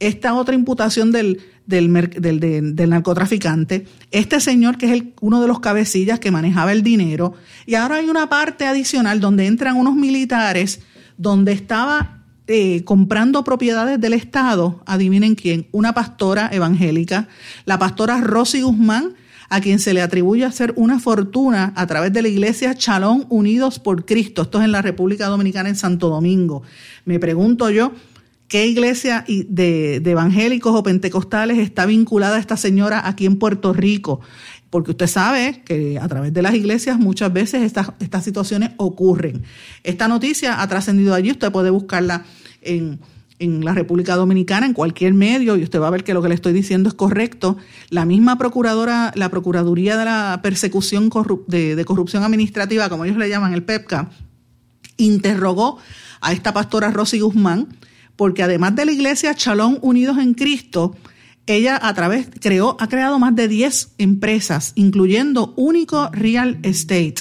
[0.00, 6.30] esta otra imputación del, del, narcotraficante, este señor que es uno de los cabecillas que
[6.30, 7.34] manejaba el dinero,
[7.66, 10.80] y ahora hay una parte adicional donde entran unos militares,
[11.16, 17.28] donde estaba eh, comprando propiedades del Estado, adivinen quién, una pastora evangélica,
[17.66, 19.14] la pastora Rosy Guzmán,
[19.50, 23.78] a quien se le atribuye hacer una fortuna a través de la iglesia Chalón Unidos
[23.78, 24.42] por Cristo.
[24.42, 26.62] Esto es en la República Dominicana, en Santo Domingo.
[27.04, 27.92] Me pregunto yo,
[28.48, 34.20] ¿Qué iglesia de, evangélicos o pentecostales está vinculada a esta señora aquí en Puerto Rico?
[34.70, 39.42] Porque usted sabe que a través de las iglesias muchas veces estas, situaciones ocurren.
[39.84, 42.24] Esta noticia ha trascendido allí, usted puede buscarla
[42.62, 42.98] en,
[43.38, 46.34] la República Dominicana, en cualquier medio, y usted va a ver que lo que le
[46.34, 47.58] estoy diciendo es correcto.
[47.90, 51.10] La misma procuradora, la Procuraduría de la Persecución
[51.46, 54.10] de, de Corrupción Administrativa, como ellos le llaman, el PEPCA,
[54.96, 55.78] interrogó
[56.20, 57.68] a esta pastora Rosy Guzmán,
[58.18, 60.96] porque además de la iglesia Chalón Unidos en Cristo,
[61.46, 67.14] ella a través creó, ha creado más de 10 empresas, incluyendo Único Real Estate,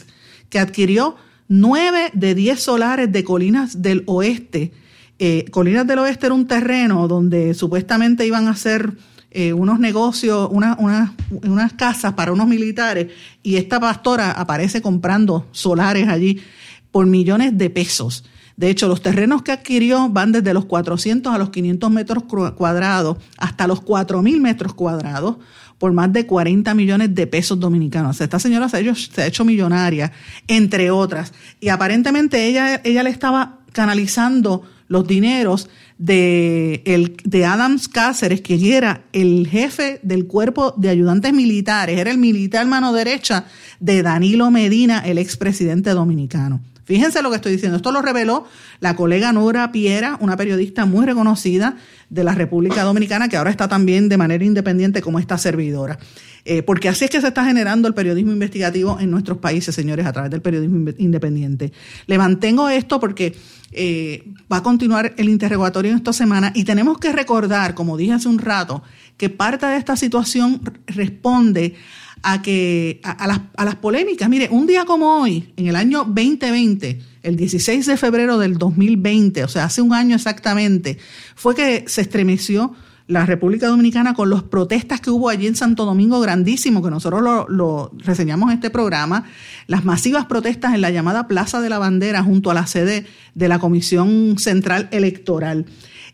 [0.50, 1.16] que adquirió
[1.50, 4.72] 9 de 10 solares de Colinas del Oeste.
[5.20, 8.98] Eh, Colinas del Oeste era un terreno donde supuestamente iban a hacer
[9.30, 16.42] eh, unos negocios, unas casas para unos militares, y esta pastora aparece comprando solares allí
[16.90, 18.24] por millones de pesos.
[18.58, 23.17] De hecho, los terrenos que adquirió van desde los 400 a los 500 metros cuadrados
[23.38, 25.38] hasta los 4.000 metros cuadrados
[25.78, 28.20] por más de 40 millones de pesos dominicanos.
[28.20, 30.12] esta señora se ha, hecho, se ha hecho millonaria,
[30.48, 31.34] entre otras.
[31.60, 38.65] Y aparentemente ella, ella le estaba canalizando los dineros de, el, de Adams Cáceres, quien
[38.65, 43.46] era el jefe del cuerpo de ayudantes militares, era el militar mano derecha
[43.80, 46.62] de Danilo Medina, el expresidente dominicano.
[46.88, 47.76] Fíjense lo que estoy diciendo.
[47.76, 48.47] Esto lo reveló
[48.80, 51.76] la colega Nora Piera, una periodista muy reconocida
[52.10, 56.00] de la República Dominicana, que ahora está también de manera independiente como esta servidora.
[56.45, 60.06] Eh, porque así es que se está generando el periodismo investigativo en nuestros países, señores,
[60.06, 61.73] a través del periodismo independiente.
[62.06, 63.36] Le mantengo esto porque
[63.73, 68.13] eh, va a continuar el interrogatorio en esta semana y tenemos que recordar, como dije
[68.13, 68.82] hace un rato,
[69.17, 71.76] que parte de esta situación responde
[72.23, 74.30] a, que, a, las, a las polémicas.
[74.30, 79.43] Mire, un día como hoy, en el año 2020, el 16 de febrero del 2020,
[79.43, 80.97] o sea, hace un año exactamente,
[81.36, 82.73] fue que se estremeció
[83.08, 87.21] la República Dominicana con las protestas que hubo allí en Santo Domingo grandísimo, que nosotros
[87.21, 89.23] lo, lo, reseñamos en este programa,
[89.67, 93.47] las masivas protestas en la llamada Plaza de la Bandera junto a la sede de
[93.47, 95.65] la Comisión Central Electoral.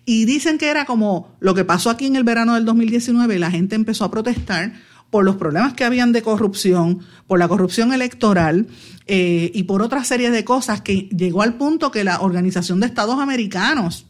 [0.06, 3.50] Y dicen que era como lo que pasó aquí en el verano del 2019, la
[3.50, 4.74] gente empezó a protestar
[5.14, 8.66] por los problemas que habían de corrupción, por la corrupción electoral
[9.06, 12.88] eh, y por otra serie de cosas que llegó al punto que la Organización de
[12.88, 14.08] Estados Americanos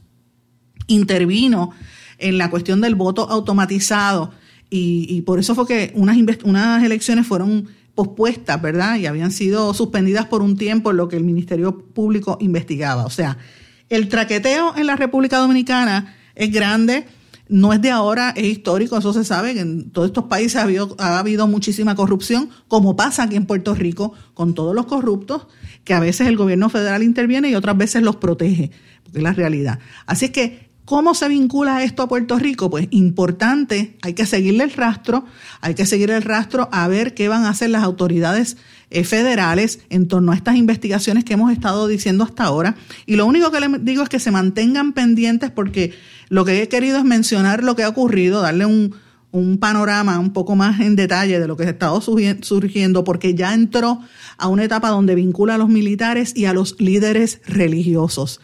[0.87, 1.71] intervino
[2.19, 4.31] en la cuestión del voto automatizado
[4.69, 8.95] y, por eso fue que unas, unas elecciones fueron pospuestas, ¿verdad?
[8.95, 13.05] Y habían sido suspendidas por un tiempo lo que el Ministerio Público investigaba.
[13.05, 13.37] O sea,
[13.89, 17.05] el traqueteo en la República Dominicana es grande
[17.53, 20.95] no es de ahora, es histórico, eso se sabe, en todos estos países ha habido,
[20.97, 25.45] ha habido muchísima corrupción, como pasa aquí en Puerto Rico con todos los corruptos,
[25.83, 28.71] que a veces el gobierno federal interviene y otras veces los protege,
[29.03, 29.77] porque es la realidad.
[30.07, 32.71] Así es que, ¿cómo se vincula esto a Puerto Rico?
[32.71, 35.25] Pues importante, hay que seguirle el rastro,
[35.61, 38.57] hay que seguir el rastro a ver qué van a hacer las autoridades
[39.03, 42.75] federales en torno a estas investigaciones que hemos estado diciendo hasta ahora.
[43.05, 45.93] Y lo único que les digo es que se mantengan pendientes porque
[46.29, 48.95] lo que he querido es mencionar lo que ha ocurrido, darle un,
[49.33, 53.55] un panorama un poco más en detalle de lo que ha estado surgiendo, porque ya
[53.55, 53.99] entró
[54.37, 58.41] a una etapa donde vincula a los militares y a los líderes religiosos.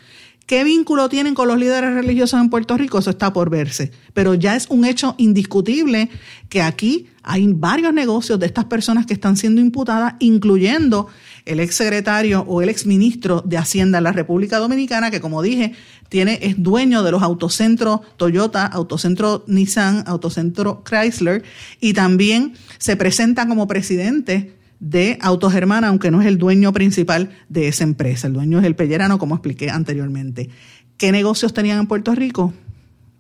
[0.50, 2.98] ¿Qué vínculo tienen con los líderes religiosos en Puerto Rico?
[2.98, 3.92] Eso está por verse.
[4.16, 6.10] Pero ya es un hecho indiscutible
[6.50, 11.08] que aquí hay varios negocios de estas personas que están siendo imputadas, incluyendo
[11.46, 15.44] el ex secretario o el ex ministro de Hacienda en la República Dominicana, que como
[15.44, 15.74] dije,
[16.10, 21.44] tiene, es dueño de los autocentros Toyota, autocentro Nissan, autocentro Chrysler,
[21.80, 27.68] y también se presenta como presidente de Autogermana, aunque no es el dueño principal de
[27.68, 28.28] esa empresa.
[28.28, 30.50] El dueño es el Pellerano, como expliqué anteriormente.
[30.98, 32.54] ¿Qué negocios tenían en Puerto Rico?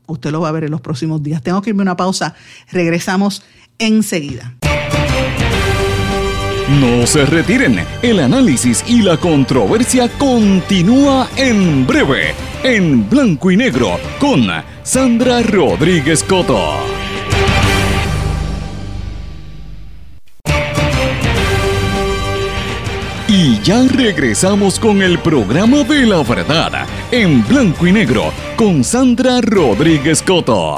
[0.07, 1.41] Usted lo va a ver en los próximos días.
[1.41, 2.35] Tengo que irme a una pausa.
[2.71, 3.43] Regresamos
[3.77, 4.55] enseguida.
[6.81, 7.79] No se retiren.
[8.01, 14.47] El análisis y la controversia continúa en breve, en blanco y negro, con
[14.83, 16.98] Sandra Rodríguez Coto.
[23.63, 30.23] Ya regresamos con el programa de la verdad, en blanco y negro, con Sandra Rodríguez
[30.23, 30.77] Coto.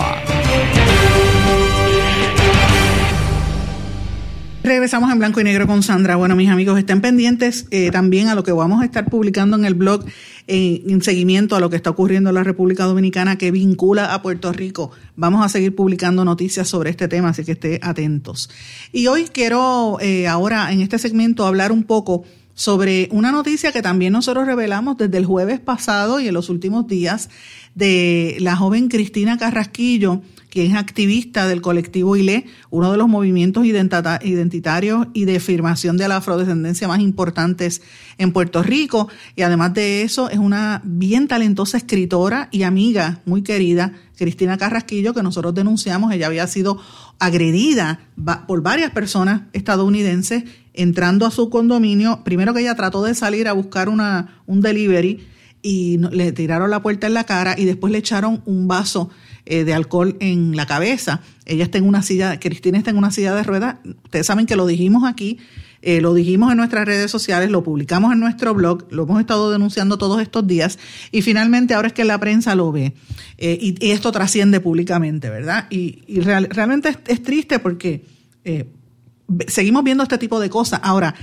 [4.64, 6.16] Regresamos en blanco y negro con Sandra.
[6.16, 9.66] Bueno, mis amigos, estén pendientes eh, también a lo que vamos a estar publicando en
[9.66, 10.04] el blog
[10.48, 14.52] en, seguimiento a lo que está ocurriendo en la República Dominicana que vincula a Puerto
[14.54, 14.92] Rico.
[15.16, 18.50] Vamos a seguir publicando noticias sobre este tema, así que estén atentos.
[18.92, 23.82] Y hoy quiero eh, ahora en este segmento hablar un poco sobre una noticia que
[23.82, 27.30] también nosotros revelamos desde el jueves pasado y en los últimos días
[27.76, 33.66] de la joven Cristina Carrasquillo, quien es activista del colectivo ILE, uno de los movimientos
[33.66, 37.82] identitarios y de afirmación de la afrodescendencia más importantes
[38.18, 39.08] en Puerto Rico.
[39.38, 45.14] Y además de eso, es una bien talentosa escritora y amiga muy querida, Cristina Carrasquillo,
[45.14, 46.12] que nosotros denunciamos.
[46.12, 46.80] Ella había sido
[47.18, 48.02] agredida
[48.46, 52.24] por varias personas estadounidenses entrando a su condominio.
[52.24, 55.26] Primero que ella trató de salir a buscar una, un delivery
[55.62, 59.10] y le tiraron la puerta en la cara y después le echaron un vaso
[59.46, 61.22] eh, de alcohol en la cabeza.
[61.46, 63.78] Ella está en una silla, Cristina está en una silla de ruedas.
[64.04, 65.38] Ustedes saben que lo dijimos aquí,
[65.82, 69.52] eh, lo dijimos en nuestras redes sociales, lo publicamos en nuestro blog, lo hemos estado
[69.52, 70.80] denunciando todos estos días
[71.12, 72.94] y finalmente ahora es que la prensa lo ve
[73.38, 75.68] eh, y, esto trasciende públicamente, ¿verdad?
[75.70, 78.06] Y, realmente es, triste porque
[79.48, 80.80] seguimos viendo este tipo de cosas.
[80.84, 81.16] Ahora,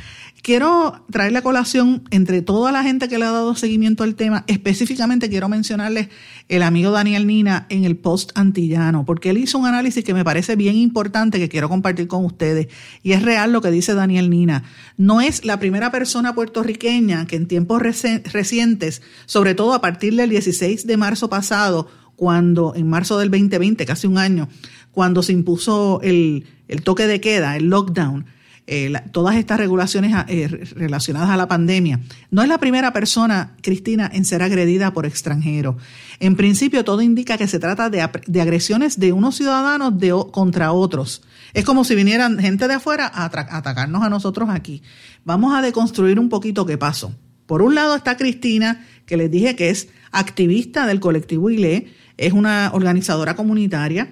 [0.42, 4.44] quiero traer la colación entre toda la gente que le ha dado seguimiento al tema.
[4.46, 6.08] Específicamente quiero mencionarles
[6.48, 10.24] el amigo Daniel Nina en el post antillano, porque él hizo un análisis que me
[10.24, 12.68] parece bien importante que quiero compartir con ustedes.
[13.02, 14.64] Y es real lo que dice Daniel Nina.
[14.96, 20.30] No es la primera persona puertorriqueña que en tiempos recientes, sobre todo a partir del
[20.30, 24.48] 16 de marzo pasado, cuando en marzo del 2020, casi un año,
[24.98, 26.44] cuando se impuso el,
[26.82, 28.26] toque de queda, el lockdown,
[28.66, 32.00] eh, todas estas regulaciones eh, relacionadas a la pandemia.
[32.32, 35.76] No es la primera persona, Cristina, en ser agredida por extranjeros.
[36.18, 38.00] En principio, todo indica que se trata de,
[38.40, 39.94] agresiones de unos ciudadanos
[40.32, 41.22] contra otros.
[41.54, 44.82] Es como si vinieran gente de afuera a, atacarnos a nosotros aquí.
[45.24, 47.14] Vamos a deconstruir un poquito qué pasó.
[47.46, 52.32] Por un lado está Cristina, que les dije que es activista del colectivo ILE, es
[52.32, 54.08] una organizadora comunitaria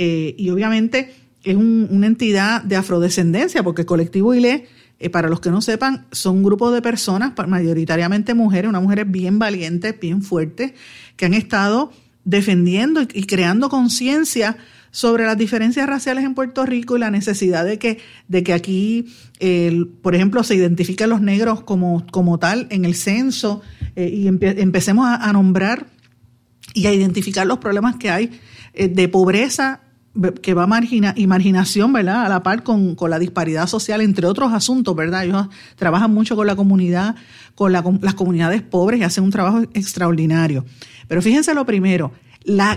[0.00, 4.66] eh, y obviamente es una entidad de afrodescendencia, porque el colectivo ILE,
[5.00, 9.10] eh, para los que no sepan, son un grupo de personas, mayoritariamente mujeres, unas mujeres
[9.10, 10.72] bien valientes, bien fuertes,
[11.16, 11.92] que han estado
[12.24, 14.56] defendiendo y, creando conciencia
[14.92, 19.06] sobre las diferencias raciales en Puerto Rico y la necesidad de que, de que aquí,
[20.02, 23.62] por ejemplo, se identifiquen los negros como, como tal en el censo
[23.96, 25.86] eh, y empecemos a, nombrar
[26.74, 28.40] y a identificar los problemas que hay
[28.74, 29.80] de pobreza
[30.42, 32.26] que va margina y marginación, ¿verdad?
[32.26, 35.24] A la par con, la disparidad social, entre otros asuntos, ¿verdad?
[35.24, 37.16] Ellos trabajan mucho con la comunidad,
[37.54, 40.64] con las comunidades pobres y hacen un trabajo extraordinario.
[41.06, 42.12] Pero fíjense lo primero,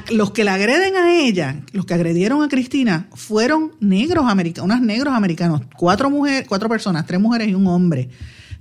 [0.10, 4.82] los que la agreden a ella, los que agredieron a Cristina, fueron negros americanos, unos
[4.82, 8.10] negros americanos, cuatro mujeres, cuatro personas, tres mujeres y un hombre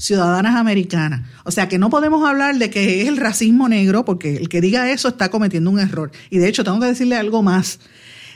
[0.01, 1.29] ciudadanas americanas.
[1.45, 4.63] O sea que no podemos hablar de que es el racismo negro, porque el que
[4.63, 6.11] diga eso está cometiendo un error.
[6.31, 7.81] Y de hecho, tengo que decirle algo más.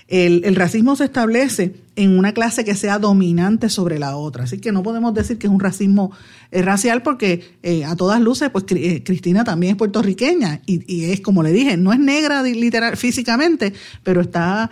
[0.09, 4.45] El, racismo se establece en una clase que sea dominante sobre la otra.
[4.45, 6.13] Así que no podemos decir que es un racismo
[6.51, 11.21] eh, racial porque eh, a todas luces, pues eh, Cristina también es puertorriqueña y, es
[11.21, 14.71] como le dije, no es negra literal, físicamente, pero está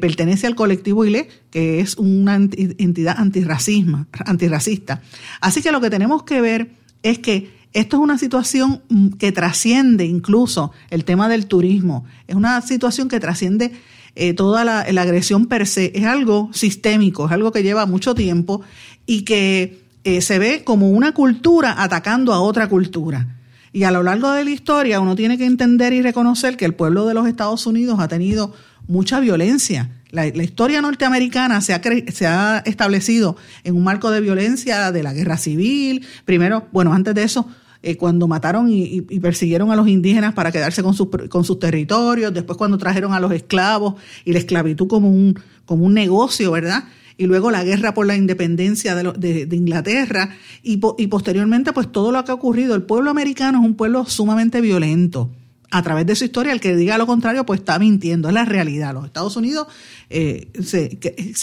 [0.00, 5.02] pertenece al colectivo ILE, que es una entidad antirracista.
[5.40, 6.72] Así que lo que tenemos que ver
[7.04, 12.34] es que esto es una situación mm, que trasciende incluso el tema del turismo, es
[12.34, 13.72] una situación que trasciende
[14.14, 18.62] eh, toda la, agresión per se, es algo sistémico, es algo que lleva mucho tiempo
[19.06, 23.36] y que eh, se ve como una cultura atacando a otra cultura.
[23.72, 26.74] Y a lo largo de la historia uno tiene que entender y reconocer que el
[26.74, 28.52] pueblo de los Estados Unidos ha tenido
[28.86, 29.90] mucha violencia.
[30.10, 35.12] La, historia norteamericana se ha, se ha establecido en un marco de violencia de la
[35.12, 36.06] guerra civil.
[36.24, 37.46] Primero, bueno, antes de eso,
[37.82, 42.34] eh, cuando mataron y, persiguieron a los indígenas para quedarse con sus, con sus territorios,
[42.34, 46.84] después cuando trajeron a los esclavos y la esclavitud como un, como un negocio, ¿verdad?
[47.18, 50.30] y luego la guerra por la independencia de, de, Inglaterra
[50.62, 52.76] y, posteriormente pues todo lo que ha ocurrido.
[52.76, 55.28] El pueblo americano es un pueblo sumamente violento.
[55.70, 58.44] A través de su historia, el que diga lo contrario pues está mintiendo, es la
[58.44, 58.94] realidad.
[58.94, 59.66] Los Estados Unidos
[60.08, 60.98] eh, se,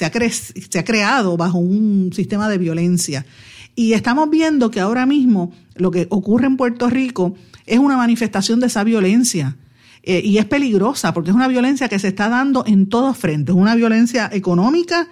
[0.06, 3.26] ha se ha creado bajo un sistema de violencia.
[3.75, 7.35] Y estamos viendo que ahora mismo lo que ocurre en Puerto Rico
[7.65, 9.57] es una manifestación de esa violencia.
[10.03, 13.55] Eh, y es peligrosa porque es una violencia que se está dando en todos frentes.
[13.55, 15.07] Una violencia económica,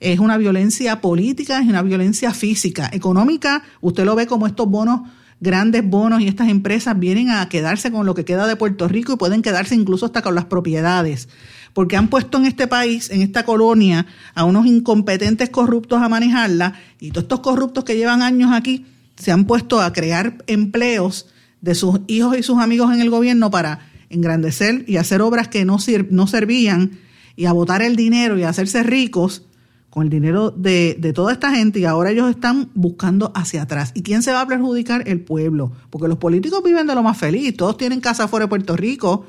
[0.00, 2.88] es una violencia política, es una violencia física.
[2.92, 5.02] Económica, usted lo ve como estos bonos,
[5.40, 9.12] grandes bonos y estas empresas vienen a quedarse con lo que queda de Puerto Rico
[9.12, 11.28] y pueden quedarse incluso hasta con las propiedades.
[11.74, 16.74] Porque han puesto en este país, en esta colonia, a unos incompetentes corruptos a manejarla
[16.98, 21.26] y todos estos corruptos que llevan años aquí se han puesto a crear empleos
[21.60, 25.64] de sus hijos y sus amigos en el gobierno para engrandecer y hacer obras que
[25.64, 25.78] no,
[26.10, 26.98] no servían
[27.36, 29.42] y a botar el dinero y a hacerse ricos
[29.90, 33.92] con el dinero de, de, toda esta gente y ahora ellos están buscando hacia atrás.
[33.94, 35.02] ¿Y quién se va a perjudicar?
[35.06, 35.72] El pueblo.
[35.90, 39.26] Porque los políticos viven de lo más feliz, todos tienen casa fuera de Puerto Rico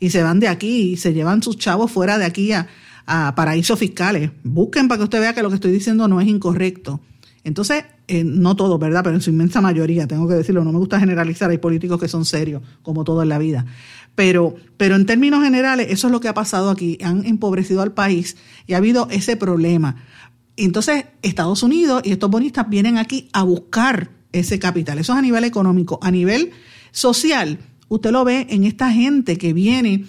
[0.00, 2.68] y se van de aquí y se llevan sus chavos fuera de aquí a,
[3.06, 4.30] a paraísos fiscales.
[4.44, 7.00] Busquen para que usted vea que lo que estoy diciendo no es incorrecto.
[7.44, 9.02] Entonces, eh, no todo, ¿verdad?
[9.02, 12.08] Pero en su inmensa mayoría, tengo que decirlo, no me gusta generalizar, hay políticos que
[12.08, 13.66] son serios, como todo en la vida.
[14.14, 16.98] Pero, pero en términos generales, eso es lo que ha pasado aquí.
[17.02, 19.96] Han empobrecido al país y ha habido ese problema.
[20.56, 24.98] Entonces, Estados Unidos y estos bonistas vienen aquí a buscar ese capital.
[24.98, 25.98] Eso es a nivel económico.
[26.02, 26.50] A nivel
[26.90, 30.04] social, usted lo ve en esta gente que viene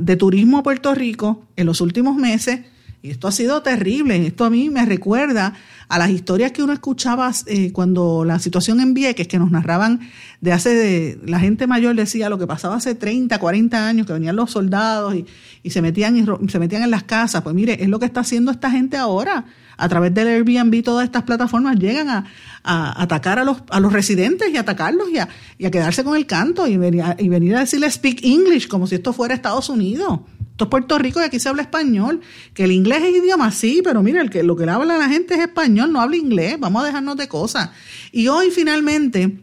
[0.00, 2.60] de turismo a Puerto Rico en los últimos meses
[3.02, 4.26] esto ha sido terrible.
[4.26, 5.54] Esto a mí me recuerda
[5.88, 10.00] a las historias que uno escuchaba eh, cuando la situación en Vieques, que nos narraban
[10.40, 14.12] de hace, de, la gente mayor decía lo que pasaba hace 30, 40 años, que
[14.12, 15.24] venían los soldados y,
[15.62, 17.42] y se, metían y se metían en las casas.
[17.42, 19.46] Pues mire, es lo que está haciendo esta gente ahora.
[19.78, 22.26] A través del Airbnb, todas estas plataformas llegan a,
[22.62, 26.26] atacar a los, a los residentes y atacarlos y a, y a quedarse con el
[26.26, 30.20] canto y venir, y venir a decirle speak English como si esto fuera Estados Unidos.
[30.60, 32.20] Esto es Puerto Rico y aquí se habla español.
[32.52, 35.08] Que el inglés es idioma, sí, pero mira, el que, lo que le habla la
[35.08, 36.60] gente es español, no habla inglés.
[36.60, 37.70] Vamos a dejarnos de cosas.
[38.12, 39.40] Y hoy finalmente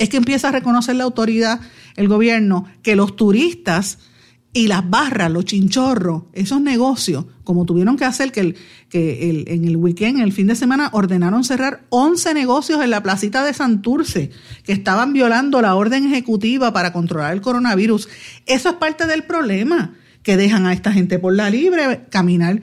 [0.00, 1.60] es que empieza a reconocer la autoridad,
[1.94, 3.98] el gobierno, que los turistas
[4.52, 8.56] y las barras, los chinchorros, esos negocios, como tuvieron que hacer que,
[8.90, 13.44] en el weekend, en el fin de semana, ordenaron cerrar 11 negocios en la placita
[13.44, 14.30] de Santurce,
[14.64, 18.08] que estaban violando la orden ejecutiva para controlar el coronavirus.
[18.46, 22.60] Eso es parte del problema que dejan a esta gente por la libre caminar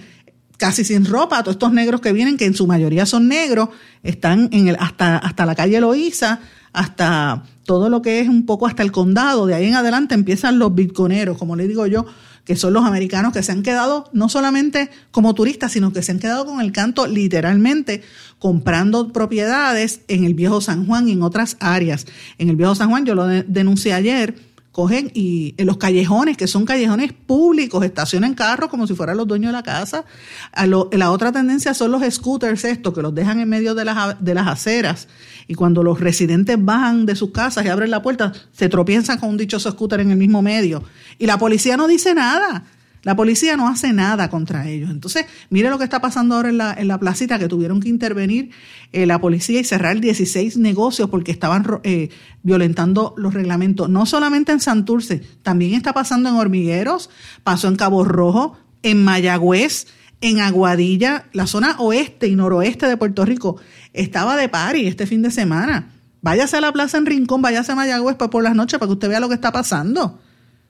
[0.57, 3.69] casi sin ropa, todos estos negros que vienen, que en su mayoría son negros,
[4.03, 6.41] están en el, hasta, hasta la calle Loíza,
[6.73, 10.59] hasta todo lo que es un poco hasta el condado, de ahí en adelante empiezan
[10.59, 12.05] los bitconeros, como le digo yo,
[12.43, 16.11] que son los americanos que se han quedado no solamente como turistas, sino que se
[16.11, 18.01] han quedado con el canto literalmente
[18.39, 22.07] comprando propiedades en el viejo San Juan y en otras áreas.
[22.37, 24.35] En el viejo San Juan yo lo denuncié ayer,
[24.71, 29.27] cogen y en los callejones, que son callejones públicos, estacionan carros como si fueran los
[29.27, 30.05] dueños de la casa.
[30.51, 34.23] A la otra tendencia son los scooters estos, que los dejan en medio de las,
[34.23, 35.08] de las aceras.
[35.47, 39.29] Y cuando los residentes bajan de sus casas y abren la puerta, se tropiezan con
[39.29, 40.84] un dichoso scooter en el mismo medio.
[41.17, 42.65] Y la policía no dice nada.
[43.03, 44.89] La policía no hace nada contra ellos.
[44.89, 47.89] Entonces, mire lo que está pasando ahora en la, en la placita, que tuvieron que
[47.89, 48.51] intervenir
[48.91, 52.09] eh, la policía y cerrar 16 negocios porque estaban eh,
[52.43, 53.89] violentando los reglamentos.
[53.89, 57.09] No solamente en Santurce, también está pasando en Hormigueros,
[57.43, 59.88] pasó en Cabo Rojo, en Mayagüez,
[60.21, 63.57] en Aguadilla, la zona oeste y noroeste de Puerto Rico.
[63.93, 65.91] Estaba de pari este fin de semana.
[66.21, 69.08] Váyase a la plaza en Rincón, váyase a Mayagüez por las noches para que usted
[69.08, 70.19] vea lo que está pasando.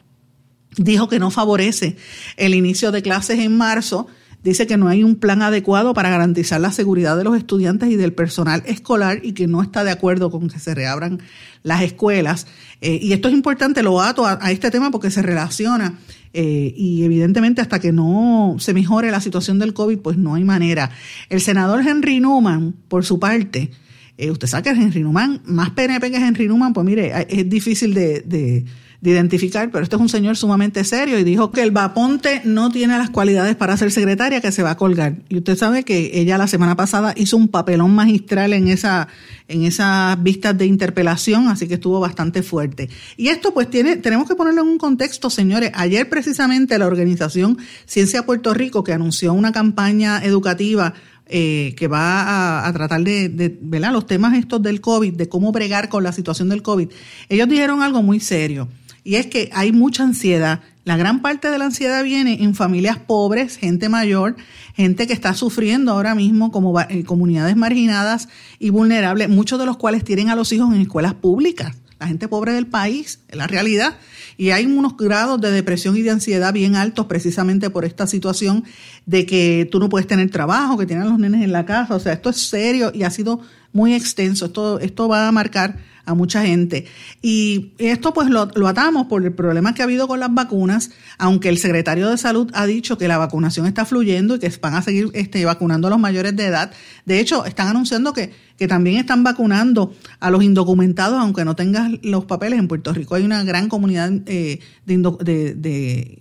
[0.76, 1.98] dijo que no favorece
[2.36, 4.08] el inicio de clases en marzo,
[4.44, 7.96] dice que no hay un plan adecuado para garantizar la seguridad de los estudiantes y
[7.96, 11.22] del personal escolar y que no está de acuerdo con que se reabran
[11.64, 12.48] las escuelas.
[12.82, 16.00] Eh, y esto es importante, lo ato a, este tema porque se relaciona
[16.34, 20.44] eh, y evidentemente hasta que no se mejore la situación del COVID, pues no hay
[20.44, 20.90] manera.
[21.30, 23.72] El senador Henry Newman, por su parte,
[24.18, 27.94] eh, usted sabe que Henry Newman, más PNP que Henry Newman, pues mire, es difícil
[27.94, 28.66] de
[29.02, 32.70] de identificar, pero este es un señor sumamente serio y dijo que el Vaponte no
[32.70, 35.16] tiene las cualidades para ser secretaria, que se va a colgar.
[35.28, 39.08] Y usted sabe que ella la semana pasada hizo un papelón magistral en esa
[39.48, 42.90] en esas vistas de interpelación, así que estuvo bastante fuerte.
[43.18, 45.72] Y esto pues tiene tenemos que ponerlo en un contexto, señores.
[45.74, 50.94] Ayer precisamente la organización Ciencia Puerto Rico que anunció una campaña educativa
[51.34, 53.94] eh, que va a, tratar de, de ¿verdad?
[53.94, 56.90] los temas estos del COVID, de cómo bregar con la situación del COVID,
[57.30, 58.68] ellos dijeron algo muy serio.
[59.04, 60.62] Y es que hay mucha ansiedad.
[60.84, 64.36] La gran parte de la ansiedad viene en familias pobres, gente mayor,
[64.76, 69.78] gente que está sufriendo ahora mismo como eh, comunidades marginadas y vulnerables, muchos de los
[69.78, 71.76] cuales tienen a los hijos en escuelas públicas.
[72.00, 73.96] La gente pobre del país, es la realidad.
[74.36, 78.64] Y hay unos grados de depresión y de ansiedad bien altos precisamente por esta situación
[79.06, 81.94] de que tú no puedes tener trabajo, que tienen los nenes en la casa.
[81.94, 83.42] O sea, esto es serio y ha sido
[83.72, 84.46] muy extenso.
[84.46, 86.86] Esto, esto va a marcar a mucha gente.
[87.22, 91.50] Y esto pues lo, atamos por el problema que ha habido con las vacunas, aunque
[91.50, 94.82] el secretario de Salud ha dicho que la vacunación está fluyendo y que van a
[94.82, 96.72] seguir este, vacunando a los mayores de edad.
[97.06, 101.92] De hecho, están anunciando que, que también están vacunando a los indocumentados, aunque no tengas
[102.04, 102.60] los papeles.
[102.60, 106.20] En Puerto Rico hay una gran comunidad eh, de.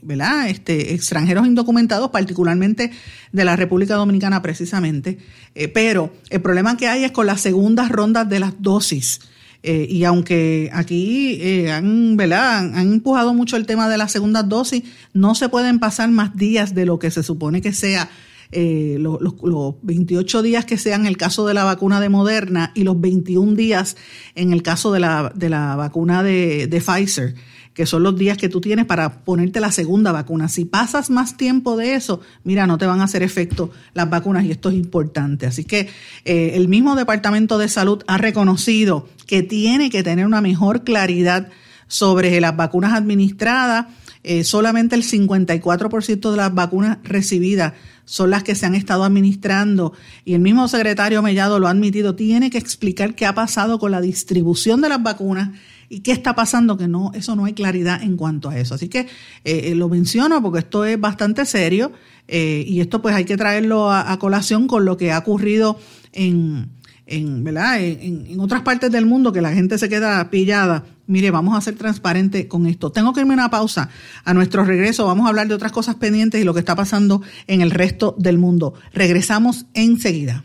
[0.49, 2.91] Este, extranjeros indocumentados, particularmente
[3.33, 5.19] de la República Dominicana precisamente.
[5.55, 9.21] Eh, pero el problema que hay es con las segundas rondas de las dosis.
[9.63, 12.59] Eh, y aunque aquí eh, han, ¿verdad?
[12.59, 16.75] han empujado mucho el tema de la segunda dosis, no se pueden pasar más días
[16.75, 18.09] de lo que se supone que sea
[18.53, 22.85] eh, los, los, 28 días que sean el caso de la vacuna de Moderna y
[22.85, 23.97] los 21 días
[24.35, 27.35] en el caso de la, de la vacuna de, de Pfizer
[27.75, 30.49] que son los días que tú tienes para ponerte la segunda vacuna.
[30.49, 34.45] Si pasas más tiempo de eso, mira, no te van a hacer efecto las vacunas
[34.45, 35.47] y esto es importante.
[35.47, 35.89] Así que
[36.25, 41.49] eh, el mismo Departamento de Salud ha reconocido que tiene que tener una mejor claridad
[41.87, 43.87] sobre las vacunas administradas.
[44.23, 47.73] Eh, solamente el 54% de las vacunas recibidas
[48.05, 49.93] son las que se han estado administrando
[50.25, 53.93] y el mismo secretario Mellado lo ha admitido, tiene que explicar qué ha pasado con
[53.93, 55.51] la distribución de las vacunas
[55.93, 58.77] y qué está pasando, que no, eso no hay claridad en cuanto a eso.
[58.77, 59.09] Así que
[59.45, 61.91] eh, lo menciono porque esto es bastante serio
[62.29, 65.81] eh, y esto pues hay que traerlo a, colación con lo que ha ocurrido
[66.13, 66.71] en,
[67.07, 67.83] en, ¿verdad?
[67.83, 70.85] En, en, otras partes del mundo que la gente se queda pillada.
[71.09, 72.93] Mire, vamos a ser transparentes con esto.
[72.93, 73.89] Tengo que irme a una pausa.
[74.25, 77.21] A nuestro regreso vamos a hablar de otras cosas pendientes y lo que está pasando
[77.49, 78.75] en el resto del mundo.
[78.93, 80.45] Regresamos enseguida.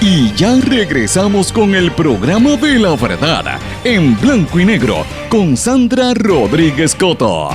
[0.00, 6.12] Y ya regresamos con el programa de la verdad en blanco y negro con Sandra
[6.12, 7.48] Rodríguez Coto.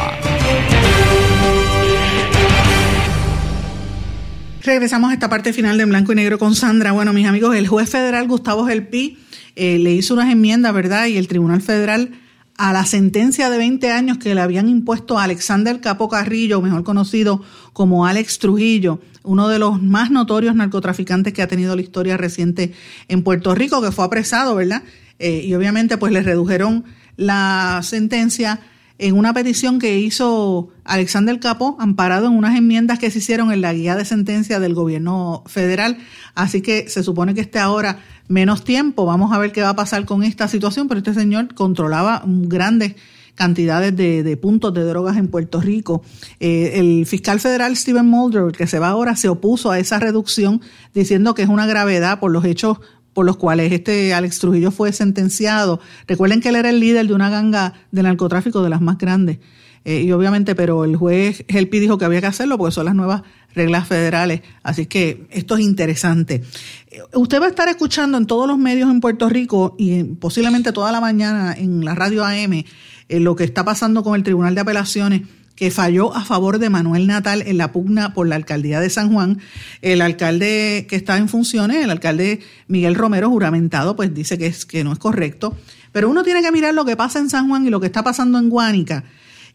[4.64, 6.92] Regresamos a esta parte final de En Blanco y Negro con Sandra.
[6.92, 9.18] Bueno, mis amigos, el juez federal Gustavo Gelpi
[9.56, 11.08] eh, le hizo unas enmiendas, ¿verdad?
[11.08, 12.12] Y el Tribunal Federal
[12.60, 16.84] a la sentencia de 20 años que le habían impuesto a Alexander Capo Carrillo, mejor
[16.84, 17.42] conocido
[17.72, 22.74] como Alex Trujillo, uno de los más notorios narcotraficantes que ha tenido la historia reciente
[23.08, 24.84] en Puerto Rico, que fue apresado, ¿verdad?
[25.20, 26.84] Eh, y obviamente pues le redujeron
[27.16, 28.60] la sentencia
[29.00, 33.62] en una petición que hizo Alexander Capo, amparado en unas enmiendas que se hicieron en
[33.62, 35.98] la guía de sentencia del gobierno federal.
[36.36, 39.06] Así que se supone que esté ahora menos tiempo.
[39.06, 42.96] Vamos a ver qué va a pasar con esta situación, pero este señor controlaba grandes
[43.36, 46.04] cantidades de, de puntos de drogas en Puerto Rico.
[46.42, 50.60] Eh, el fiscal federal Steven Mulder, que se va ahora, se opuso a esa reducción
[50.94, 52.80] diciendo que es una gravedad por los hechos
[53.20, 55.82] por los cuales este Alex Trujillo fue sentenciado.
[56.08, 59.40] Recuerden que él era el líder de una ganga de narcotráfico de las más grandes.
[59.84, 62.96] Eh, y obviamente, pero el juez Helpi dijo que había que hacerlo porque son las
[62.96, 64.40] nuevas reglas federales.
[64.64, 66.44] Así que esto es interesante.
[66.92, 70.72] Eh, Usted va a estar escuchando en todos los medios en Puerto Rico y posiblemente
[70.72, 74.56] toda la mañana en la radio AM eh, lo que está pasando con el Tribunal
[74.56, 75.24] de Apelaciones
[75.60, 79.12] que falló a favor de Manuel Natal en la pugna por la alcaldía de San
[79.12, 79.40] Juan.
[79.82, 82.40] El alcalde que está en funciones, el alcalde
[82.70, 85.58] Miguel Romero, juramentado, pues dice que, es, que no es correcto.
[85.92, 88.06] Pero uno tiene que mirar lo que pasa en San Juan y lo que está
[88.06, 89.04] pasando en Guánica.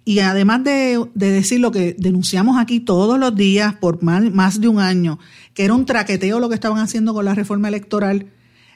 [0.04, 4.60] Y además de, de decir lo que denunciamos aquí todos los días por más, más,
[4.60, 5.18] de un año,
[5.54, 8.26] que era un traqueteo lo que estaban haciendo con la reforma electoral,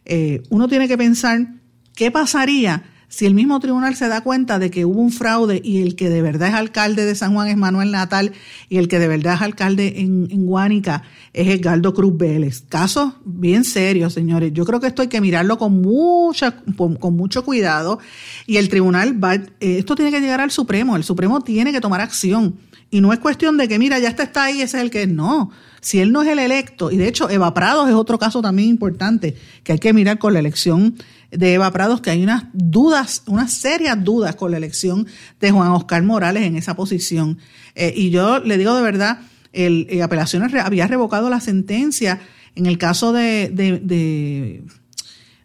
[0.07, 1.47] eh, uno tiene que pensar
[1.95, 5.83] qué pasaría si el mismo tribunal se da cuenta de que hubo un fraude y
[5.83, 8.33] el que de verdad es alcalde de San Juan es Manuel Natal
[8.69, 11.03] y el que de verdad es alcalde en, en Guánica
[11.33, 12.65] es Edgardo Cruz Vélez.
[12.69, 14.53] Casos bien serios, señores.
[14.53, 17.99] Yo creo que esto hay que mirarlo con, mucha, con, con mucho cuidado
[18.47, 20.95] y el tribunal va, eh, esto tiene que llegar al Supremo.
[20.95, 22.57] El Supremo tiene que tomar acción.
[22.91, 25.03] Y no es cuestión de que, mira, ya está, está ahí, ese es el que
[25.03, 25.09] es.
[25.09, 25.51] No,
[25.81, 28.69] si él no es el electo, y de hecho Eva Prados es otro caso también
[28.69, 30.97] importante que hay que mirar con la elección
[31.31, 35.07] de Eva Prados, que hay unas dudas, unas serias dudas con la elección
[35.41, 37.39] de Juan Oscar Morales en esa posición.
[37.75, 39.21] Eh, y yo le digo de verdad,
[39.53, 42.21] el, el Apelaciones había revocado la sentencia
[42.55, 44.63] en el caso de, de,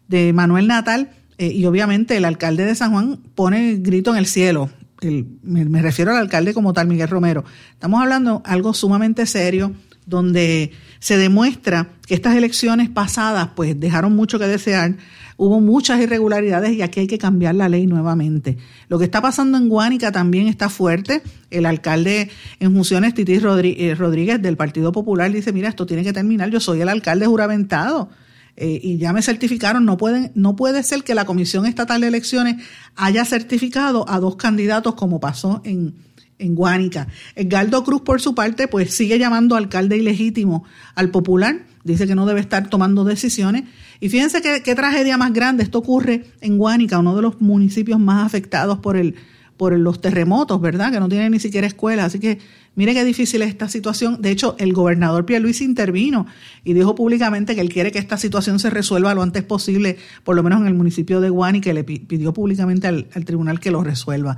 [0.08, 4.26] de, Manuel Natal, eh, y obviamente el alcalde de San Juan pone grito en el
[4.26, 4.70] cielo.
[5.00, 7.44] El, me, me, refiero al alcalde como tal, Miguel Romero.
[7.72, 9.72] Estamos hablando algo sumamente serio,
[10.06, 14.96] donde se demuestra que estas elecciones pasadas pues dejaron mucho que desear,
[15.36, 18.56] hubo muchas irregularidades y aquí hay que cambiar la ley nuevamente.
[18.88, 21.22] Lo que está pasando en Guánica también está fuerte.
[21.50, 22.30] El alcalde
[22.60, 26.80] en funciones, Titi Rodríguez del Partido Popular, dice, mira, esto tiene que terminar, yo soy
[26.80, 28.10] el alcalde juramentado.
[28.56, 32.06] Eh, y ya me certificaron, no, pueden, no puede ser que la Comisión Estatal de
[32.06, 35.96] Elecciones haya certificado a dos candidatos como pasó en,
[36.38, 37.08] en Guánica.
[37.34, 40.64] Edgardo Cruz, por su parte, pues sigue llamando alcalde ilegítimo
[40.94, 43.64] al popular, dice que no debe estar tomando decisiones.
[44.00, 47.98] Y fíjense qué, qué tragedia más grande, esto ocurre en Guánica, uno de los municipios
[47.98, 49.14] más afectados por el
[49.56, 50.92] por los terremotos, ¿verdad?
[50.92, 52.04] Que no tiene ni siquiera escuela.
[52.04, 52.38] Así que
[52.74, 54.20] mire qué difícil es esta situación.
[54.20, 56.26] De hecho, el gobernador Pierluisi intervino
[56.64, 60.34] y dijo públicamente que él quiere que esta situación se resuelva lo antes posible, por
[60.34, 63.84] lo menos en el municipio de Guani, que le pidió públicamente al tribunal que lo
[63.84, 64.36] resuelva.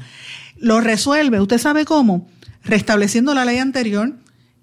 [0.58, 2.28] Lo resuelve, ¿usted sabe cómo?
[2.62, 4.14] Restableciendo la ley anterior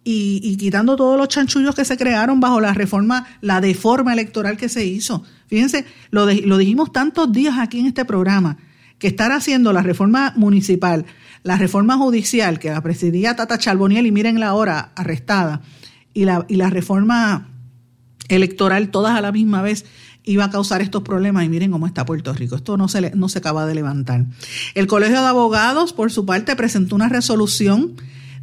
[0.03, 4.69] y, quitando todos los chanchullos que se crearon bajo la reforma, la deforma electoral que
[4.69, 5.23] se hizo.
[5.47, 8.57] Fíjense, lo, de, lo dijimos tantos días aquí en este programa
[8.99, 11.05] que estar haciendo la reforma municipal,
[11.43, 15.61] la reforma judicial que la presidía Tata Charboniel y miren la hora arrestada,
[16.13, 17.49] y la, y la reforma
[18.29, 19.85] electoral todas a la misma vez
[20.25, 22.55] iba a causar estos problemas y miren cómo está Puerto Rico.
[22.55, 24.25] Esto no se, no se acaba de levantar.
[24.73, 27.93] El Colegio de Abogados, por su parte, presentó una resolución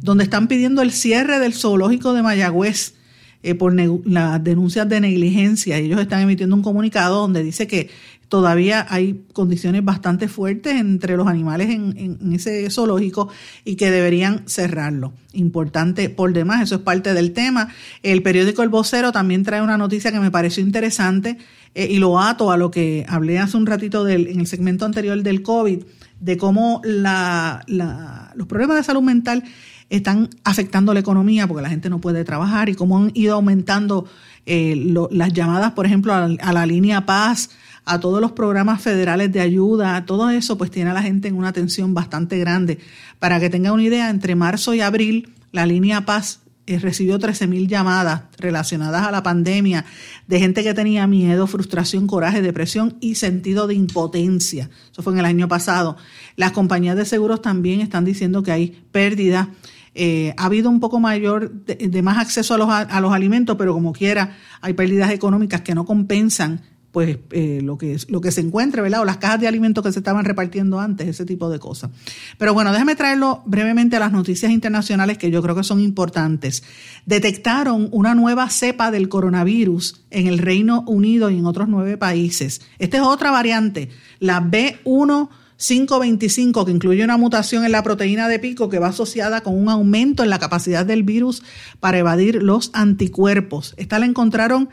[0.01, 2.95] donde están pidiendo el cierre del zoológico de Mayagüez
[3.43, 5.77] eh, por las denuncias de negligencia.
[5.77, 7.89] Ellos están emitiendo un comunicado donde dice que
[8.31, 13.27] todavía hay condiciones bastante fuertes entre los animales en, ese zoológico
[13.65, 15.11] y que deberían cerrarlo.
[15.33, 17.67] Importante por demás, eso es parte del tema.
[18.03, 21.39] El periódico El Vocero también trae una noticia que me pareció interesante
[21.75, 25.21] eh, y lo ato a lo que hablé hace un ratito en el segmento anterior
[25.21, 25.83] del COVID,
[26.21, 29.43] de cómo los problemas de salud mental
[29.89, 34.05] están afectando la economía porque la gente no puede trabajar y cómo han ido aumentando
[34.45, 37.51] eh, las llamadas, por ejemplo, a, la línea Paz,
[37.85, 41.35] a todos los programas federales de ayuda, todo eso pues tiene a la gente en
[41.35, 42.79] una tensión bastante grande.
[43.19, 47.67] Para que tenga una idea, entre marzo y abril la línea Paz eh, recibió 13.000
[47.67, 49.83] llamadas relacionadas a la pandemia
[50.27, 54.69] de gente que tenía miedo, frustración, coraje, depresión y sentido de impotencia.
[54.91, 55.97] Eso fue en el año pasado.
[56.35, 59.47] Las compañías de seguros también están diciendo que hay pérdidas
[59.93, 63.73] eh, ha habido un poco mayor de, más acceso a los, a los, alimentos, pero
[63.73, 66.61] como quiera hay pérdidas económicas que no compensan
[66.91, 69.01] pues eh, lo que lo que se encuentre, ¿verdad?
[69.01, 71.91] O las cajas de alimentos que se estaban repartiendo antes, ese tipo de cosas.
[72.37, 76.63] Pero bueno, déjame traerlo brevemente a las noticias internacionales que yo creo que son importantes.
[77.05, 82.61] Detectaron una nueva cepa del coronavirus en el Reino Unido y en otros nueve países.
[82.77, 83.89] Esta es otra variante,
[84.19, 85.29] la B1
[85.61, 89.69] 525, que incluye una mutación en la proteína de pico que va asociada con un
[89.69, 91.43] aumento en la capacidad del virus
[91.79, 93.75] para evadir los anticuerpos.
[93.77, 94.69] Esta la encontraron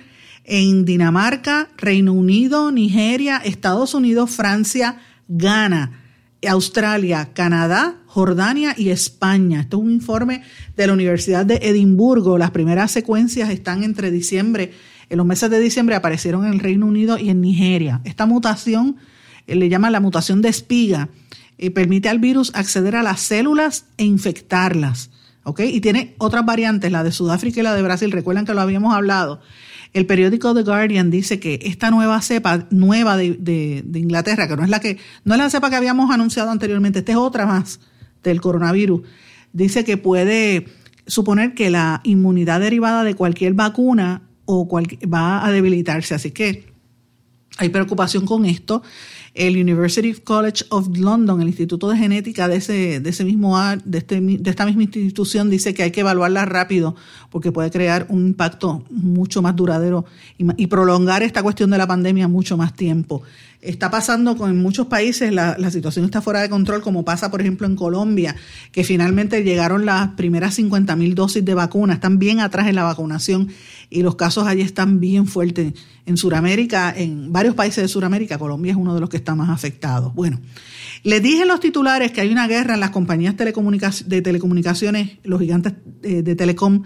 [0.49, 6.01] en Dinamarca, Reino Unido, Nigeria, Estados Unidos, Francia, Ghana,
[6.49, 9.61] Australia, Canadá, Jordania y España.
[9.61, 10.43] Esto es un informe
[10.77, 12.39] de la Universidad de Edimburgo.
[12.39, 14.73] Las primeras secuencias están entre diciembre,
[15.11, 18.01] en los meses de diciembre aparecieron en el Reino Unido y en Nigeria.
[18.05, 18.97] Esta mutación
[19.47, 21.09] eh, le llama la mutación de espiga,
[21.59, 25.11] y permite al virus acceder a las células e infectarlas.
[25.43, 25.61] ¿ok?
[25.61, 28.95] Y tiene otras variantes, la de Sudáfrica y la de Brasil, recuerdan que lo habíamos
[28.95, 29.41] hablado.
[29.93, 34.71] El periódico The Guardian dice que esta nueva cepa, nueva de, Inglaterra, que no es
[34.71, 37.81] la que, no es la cepa que habíamos anunciado anteriormente, esta es otra más
[38.23, 39.03] del coronavirus,
[39.53, 40.67] dice que puede
[41.07, 44.69] suponer que la inmunidad derivada de cualquier vacuna o
[45.13, 46.15] va a debilitarse.
[46.15, 46.73] Así que
[47.57, 48.83] hay preocupación con esto
[49.39, 53.99] el University College of London, el Instituto de Genética de ese, de ese mismo de,
[53.99, 56.97] este, de esta misma institución, dice que hay que evaluarla rápido
[57.31, 60.05] porque puede crear un impacto mucho más duradero
[60.37, 63.23] y, prolongar esta cuestión de la pandemia mucho más tiempo.
[63.61, 67.41] Está pasando con muchos países, la, la situación está fuera de control, como pasa, por
[67.41, 68.37] ejemplo, en Colombia,
[68.71, 72.85] que finalmente llegaron las primeras 50 mil dosis de vacuna, están bien atrás en la
[72.85, 73.49] vacunación
[73.91, 75.73] y los casos allí están bien fuertes.
[76.07, 79.51] En Sudamérica, en varios países de Sudamérica, Colombia es uno de los que está más
[79.51, 80.13] afectado.
[80.13, 80.41] Bueno,
[81.03, 85.41] les dije en los titulares que hay una guerra en las compañías de telecomunicaciones, los
[85.41, 86.85] gigantes eh, de telecom,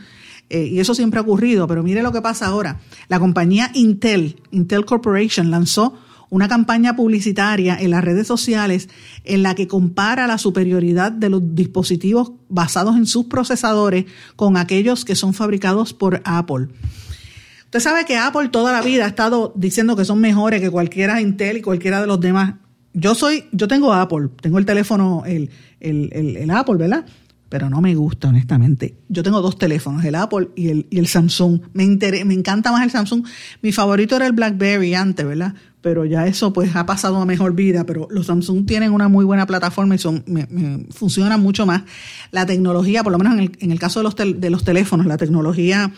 [0.48, 2.80] eh, y eso siempre ha ocurrido, pero mire lo que pasa ahora.
[3.08, 5.98] La compañía Intel, Intel Corporation, lanzó
[6.32, 8.88] una campaña publicitaria en las redes sociales
[9.24, 15.04] en la que compara la superioridad de los dispositivos basados en sus procesadores con aquellos
[15.04, 16.68] que son fabricados por Apple.
[17.64, 21.20] Usted sabe que Apple toda la vida ha estado diciendo que son mejores que cualquiera
[21.20, 22.54] Intel y cualquiera de los demás.
[22.94, 27.04] Yo soy, yo tengo Apple, tengo el teléfono, el, el, el Apple, ¿verdad?
[27.52, 28.94] pero no me gusta, honestamente.
[29.10, 31.60] Yo tengo dos teléfonos, el Apple y el, y Samsung.
[31.74, 31.84] Me,
[32.24, 33.26] me encanta más el Samsung.
[33.60, 35.54] Mi favorito era el BlackBerry antes, ¿verdad?
[35.82, 39.24] Pero ya eso pues ha pasado a mejor vida, pero los Samsung tienen una muy
[39.24, 40.46] buena plataforma y son, me,
[40.90, 41.82] funcionan mucho más.
[42.30, 45.06] La tecnología, por lo menos en el, en el caso de los, de los teléfonos,
[45.06, 45.92] la tecnología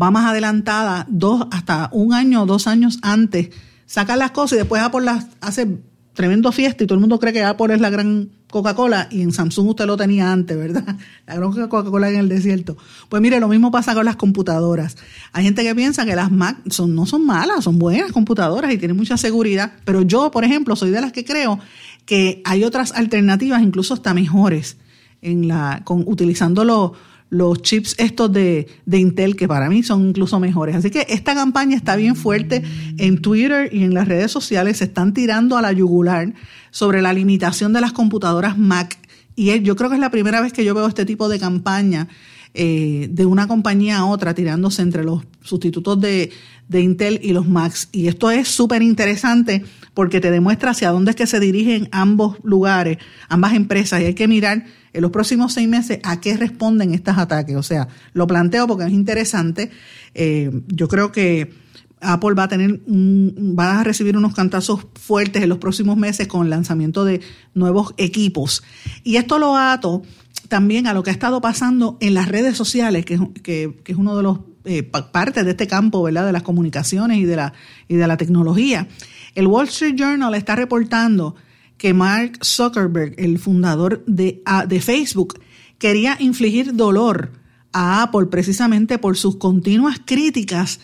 [0.00, 3.50] va más adelantada, dos, hasta un año o dos años antes.
[3.86, 5.78] Sacan las cosas y después Apple las hace
[6.14, 9.32] tremendo fiesta y todo el mundo cree que Apple es la gran Coca-Cola y en
[9.32, 10.84] Samsung usted lo tenía antes, ¿verdad?
[11.26, 12.76] La gran Coca-Cola en el desierto.
[13.08, 14.98] Pues mire, lo mismo pasa con las computadoras.
[15.32, 18.76] Hay gente que piensa que las Mac son, no son malas, son buenas computadoras y
[18.76, 21.58] tienen mucha seguridad, pero yo, por ejemplo, soy de las que creo
[22.04, 24.76] que hay otras alternativas, incluso hasta mejores,
[25.22, 26.92] en la, con, utilizando los
[27.32, 30.76] los chips estos de, de, Intel, que para mí son incluso mejores.
[30.76, 32.62] Así que esta campaña está bien fuerte
[32.98, 34.76] en Twitter y en las redes sociales.
[34.76, 36.34] Se están tirando a la yugular
[36.70, 38.98] sobre la limitación de las computadoras Mac.
[39.34, 42.06] Y yo creo que es la primera vez que yo veo este tipo de campaña
[42.52, 46.32] eh, de una compañía a otra tirándose entre los sustitutos de,
[46.68, 47.88] de Intel y los Macs.
[47.92, 49.64] Y esto es súper interesante
[49.94, 52.98] porque te demuestra hacia dónde es que se dirigen ambos lugares,
[53.30, 54.02] ambas empresas.
[54.02, 57.56] Y hay que mirar en los próximos seis meses a qué responden estos ataques.
[57.56, 59.70] O sea, lo planteo porque es interesante.
[60.14, 61.52] Eh, yo creo que
[62.00, 66.44] Apple va a tener va a recibir unos cantazos fuertes en los próximos meses con
[66.44, 67.20] el lanzamiento de
[67.54, 68.62] nuevos equipos.
[69.04, 70.02] Y esto lo ato
[70.48, 73.98] también a lo que ha estado pasando en las redes sociales, que, que, que es
[73.98, 76.26] uno de los eh, partes de este campo, ¿verdad?
[76.26, 77.52] De las comunicaciones y de la,
[77.88, 78.86] y de la tecnología.
[79.34, 81.34] El Wall Street Journal está reportando
[81.82, 85.40] que Mark Zuckerberg, el fundador de, de Facebook,
[85.78, 87.32] quería infligir dolor
[87.72, 90.78] a Apple precisamente por sus continuas críticas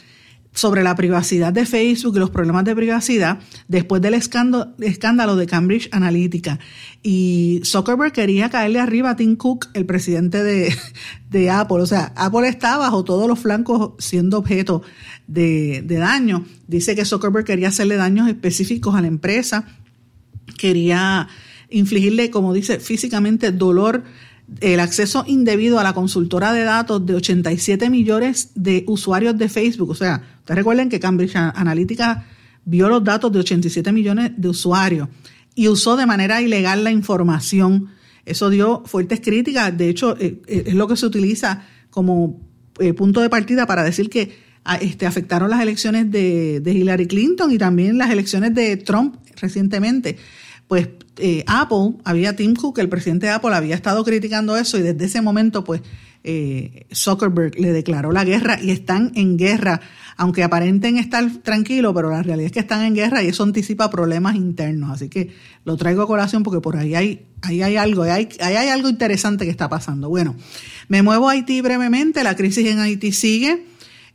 [0.53, 3.39] sobre la privacidad de Facebook y los problemas de privacidad
[3.69, 6.59] después del escándalo de Cambridge Analytica.
[7.01, 10.75] Y Zuckerberg quería caerle arriba a Tim Cook, el presidente de,
[11.31, 11.81] de Apple.
[11.81, 14.83] O sea, Apple está bajo todos los flancos siendo objeto
[15.29, 16.45] de, de daño.
[16.67, 19.65] Dice que Zuckerberg quería hacerle daños específicos a la empresa,
[20.57, 21.29] quería
[21.71, 24.05] infligirle, como dice, físicamente dolor
[24.61, 29.91] el acceso indebido a la consultora de datos de 87 millones de usuarios de Facebook.
[29.91, 32.27] O sea, ustedes recuerden que Cambridge Analytica
[32.65, 35.09] vio los datos de 87 millones de usuarios
[35.55, 37.91] y usó de manera ilegal la información.
[38.25, 39.77] Eso dio fuertes críticas.
[39.77, 42.41] De hecho, eh, eh, es lo que se utiliza como
[42.79, 44.33] eh, punto de partida para decir que
[44.65, 49.17] ah, este, afectaron las elecciones de, de Hillary Clinton y también las elecciones de Trump
[49.41, 50.17] recientemente.
[50.69, 54.83] Pues eh, Apple, había Tim Cook, el presidente de Apple, había estado criticando eso y
[54.83, 55.81] desde ese momento, pues,
[56.25, 59.81] eh, Zuckerberg le declaró la guerra y están en guerra,
[60.17, 63.89] aunque aparenten estar tranquilos, pero la realidad es que están en guerra y eso anticipa
[63.89, 64.91] problemas internos.
[64.91, 65.31] Así que
[65.65, 68.89] lo traigo a colación porque por ahí hay, ahí hay algo, ahí hay, hay algo
[68.89, 70.09] interesante que está pasando.
[70.09, 70.37] Bueno,
[70.89, 73.65] me muevo a Haití brevemente, la crisis en Haití sigue.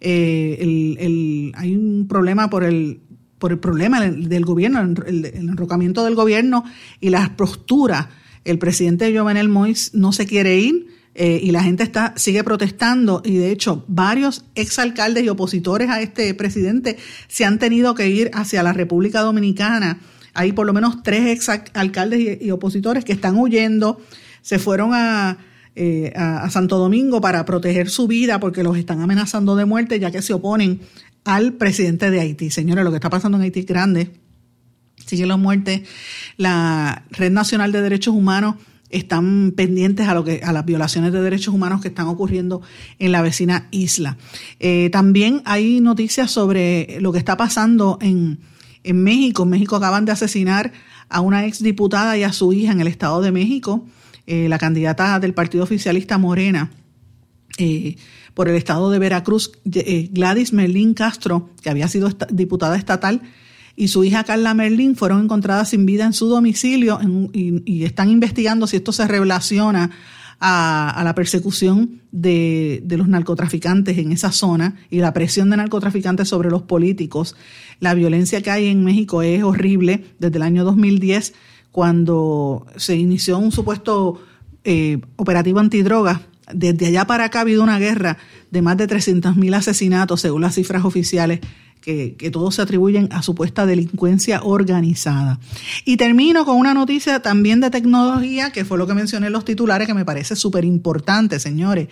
[0.01, 2.99] Eh, el, el, hay un problema por el
[3.43, 6.63] por el problema del gobierno, el, enrocamiento del gobierno
[7.01, 8.07] y las posturas.
[8.45, 13.21] El presidente Jovenel Moïse no se quiere ir eh, y la gente está sigue protestando
[13.25, 16.95] y de hecho varios exalcaldes y opositores a este presidente
[17.27, 19.99] se han tenido que ir hacia la República Dominicana.
[20.33, 23.99] Hay por lo menos tres exalcaldes y, opositores que están huyendo,
[24.41, 24.91] se fueron
[25.75, 29.99] eh, a, a, Santo Domingo para proteger su vida porque los están amenazando de muerte
[29.99, 30.79] ya que se oponen
[31.23, 32.49] al presidente de Haití.
[32.49, 34.11] Señores, lo que está pasando en Haití es grande.
[35.05, 35.81] Siguen las muertes.
[36.37, 38.55] La Red Nacional de Derechos Humanos
[38.89, 42.61] están pendientes a lo que a las violaciones de derechos humanos que están ocurriendo
[42.99, 44.17] en la vecina isla.
[44.59, 48.39] Eh, también hay noticias sobre lo que está pasando en,
[48.83, 49.43] en México.
[49.43, 50.71] En México acaban de asesinar
[51.09, 53.85] a una exdiputada y a su hija en el Estado de México,
[54.27, 56.71] eh, la candidata del Partido Oficialista Morena.
[57.57, 57.97] Eh,
[58.33, 63.21] por el estado de Veracruz, eh, Gladys Merlín Castro, que había sido diputada estatal,
[63.75, 66.99] y su hija Carla Merlín fueron encontradas sin vida en su domicilio
[67.33, 69.89] y, están investigando si esto se relaciona
[70.39, 76.51] a, la persecución de, los narcotraficantes en esa zona y la presión de narcotraficantes sobre
[76.51, 77.35] los políticos.
[77.79, 81.33] La violencia que hay en México es horrible desde el año 2010,
[81.71, 84.21] cuando se inició un supuesto
[84.63, 86.19] eh, operativo antidrogas
[86.51, 88.17] desde allá para acá ha habido una guerra
[88.51, 91.39] de más de 300.000 asesinatos, según las cifras oficiales,
[91.83, 95.39] que, todos se atribuyen a supuesta delincuencia organizada.
[95.85, 99.45] Y termino con una noticia también de tecnología, que fue lo que mencioné en los
[99.45, 101.89] titulares, que me parece súper importante, señores.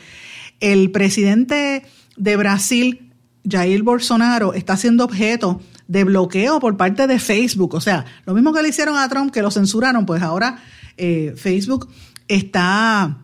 [0.62, 1.84] El presidente
[2.16, 3.12] de Brasil,
[3.50, 7.74] Jair Bolsonaro, está siendo objeto de bloqueo por parte de Facebook.
[7.74, 10.64] O sea, lo mismo que le hicieron a Trump, que lo censuraron, pues ahora
[10.96, 11.90] eh, Facebook
[12.30, 13.21] está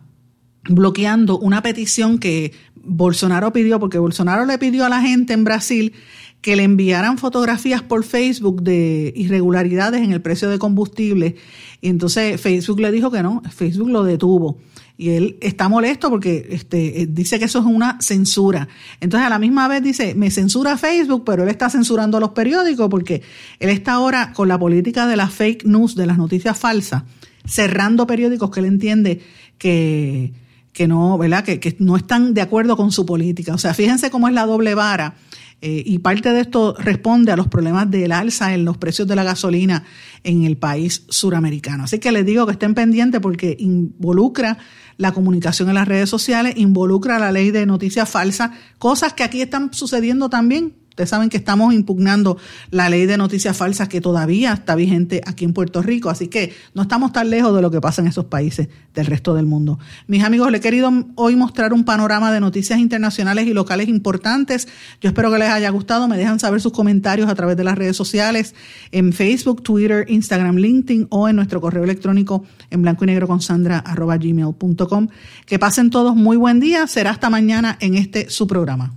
[0.68, 5.92] bloqueando una petición que Bolsonaro pidió, porque Bolsonaro le pidió a la gente en Brasil
[6.40, 11.36] que le enviaran fotografías por Facebook de irregularidades en el precio de combustible.
[11.80, 14.58] Y entonces Facebook le dijo que no, Facebook lo detuvo.
[14.96, 18.68] Y él está molesto porque este, dice que eso es una censura.
[19.00, 22.30] Entonces a la misma vez dice, me censura Facebook, pero él está censurando a los
[22.30, 23.22] periódicos porque
[23.60, 27.04] él está ahora con la política de la fake news, de las noticias falsas,
[27.44, 29.20] cerrando periódicos que él entiende
[29.56, 30.32] que
[30.72, 31.44] que no, ¿verdad?
[31.44, 33.54] Que, que, no están de acuerdo con su política.
[33.54, 35.16] O sea, fíjense cómo es la doble vara.
[35.60, 39.16] Eh, y parte de esto responde a los problemas del alza en los precios de
[39.16, 39.82] la gasolina
[40.22, 41.84] en el país suramericano.
[41.84, 44.58] Así que les digo que estén pendientes porque involucra
[44.98, 49.42] la comunicación en las redes sociales, involucra la ley de noticias falsas, cosas que aquí
[49.42, 52.38] están sucediendo también Ustedes saben que estamos impugnando
[52.72, 56.52] la ley de noticias falsas que todavía está vigente aquí en Puerto Rico, así que
[56.74, 59.78] no estamos tan lejos de lo que pasa en esos países del resto del mundo.
[60.08, 64.66] Mis amigos, les he querido hoy mostrar un panorama de noticias internacionales y locales importantes.
[65.00, 66.08] Yo espero que les haya gustado.
[66.08, 68.56] Me dejan saber sus comentarios a través de las redes sociales,
[68.90, 73.40] en Facebook, Twitter, Instagram, LinkedIn o en nuestro correo electrónico en blanco y negro con
[73.40, 75.06] sandra gmail.com.
[75.46, 76.88] Que pasen todos muy buen día.
[76.88, 78.96] Será hasta mañana en este su programa.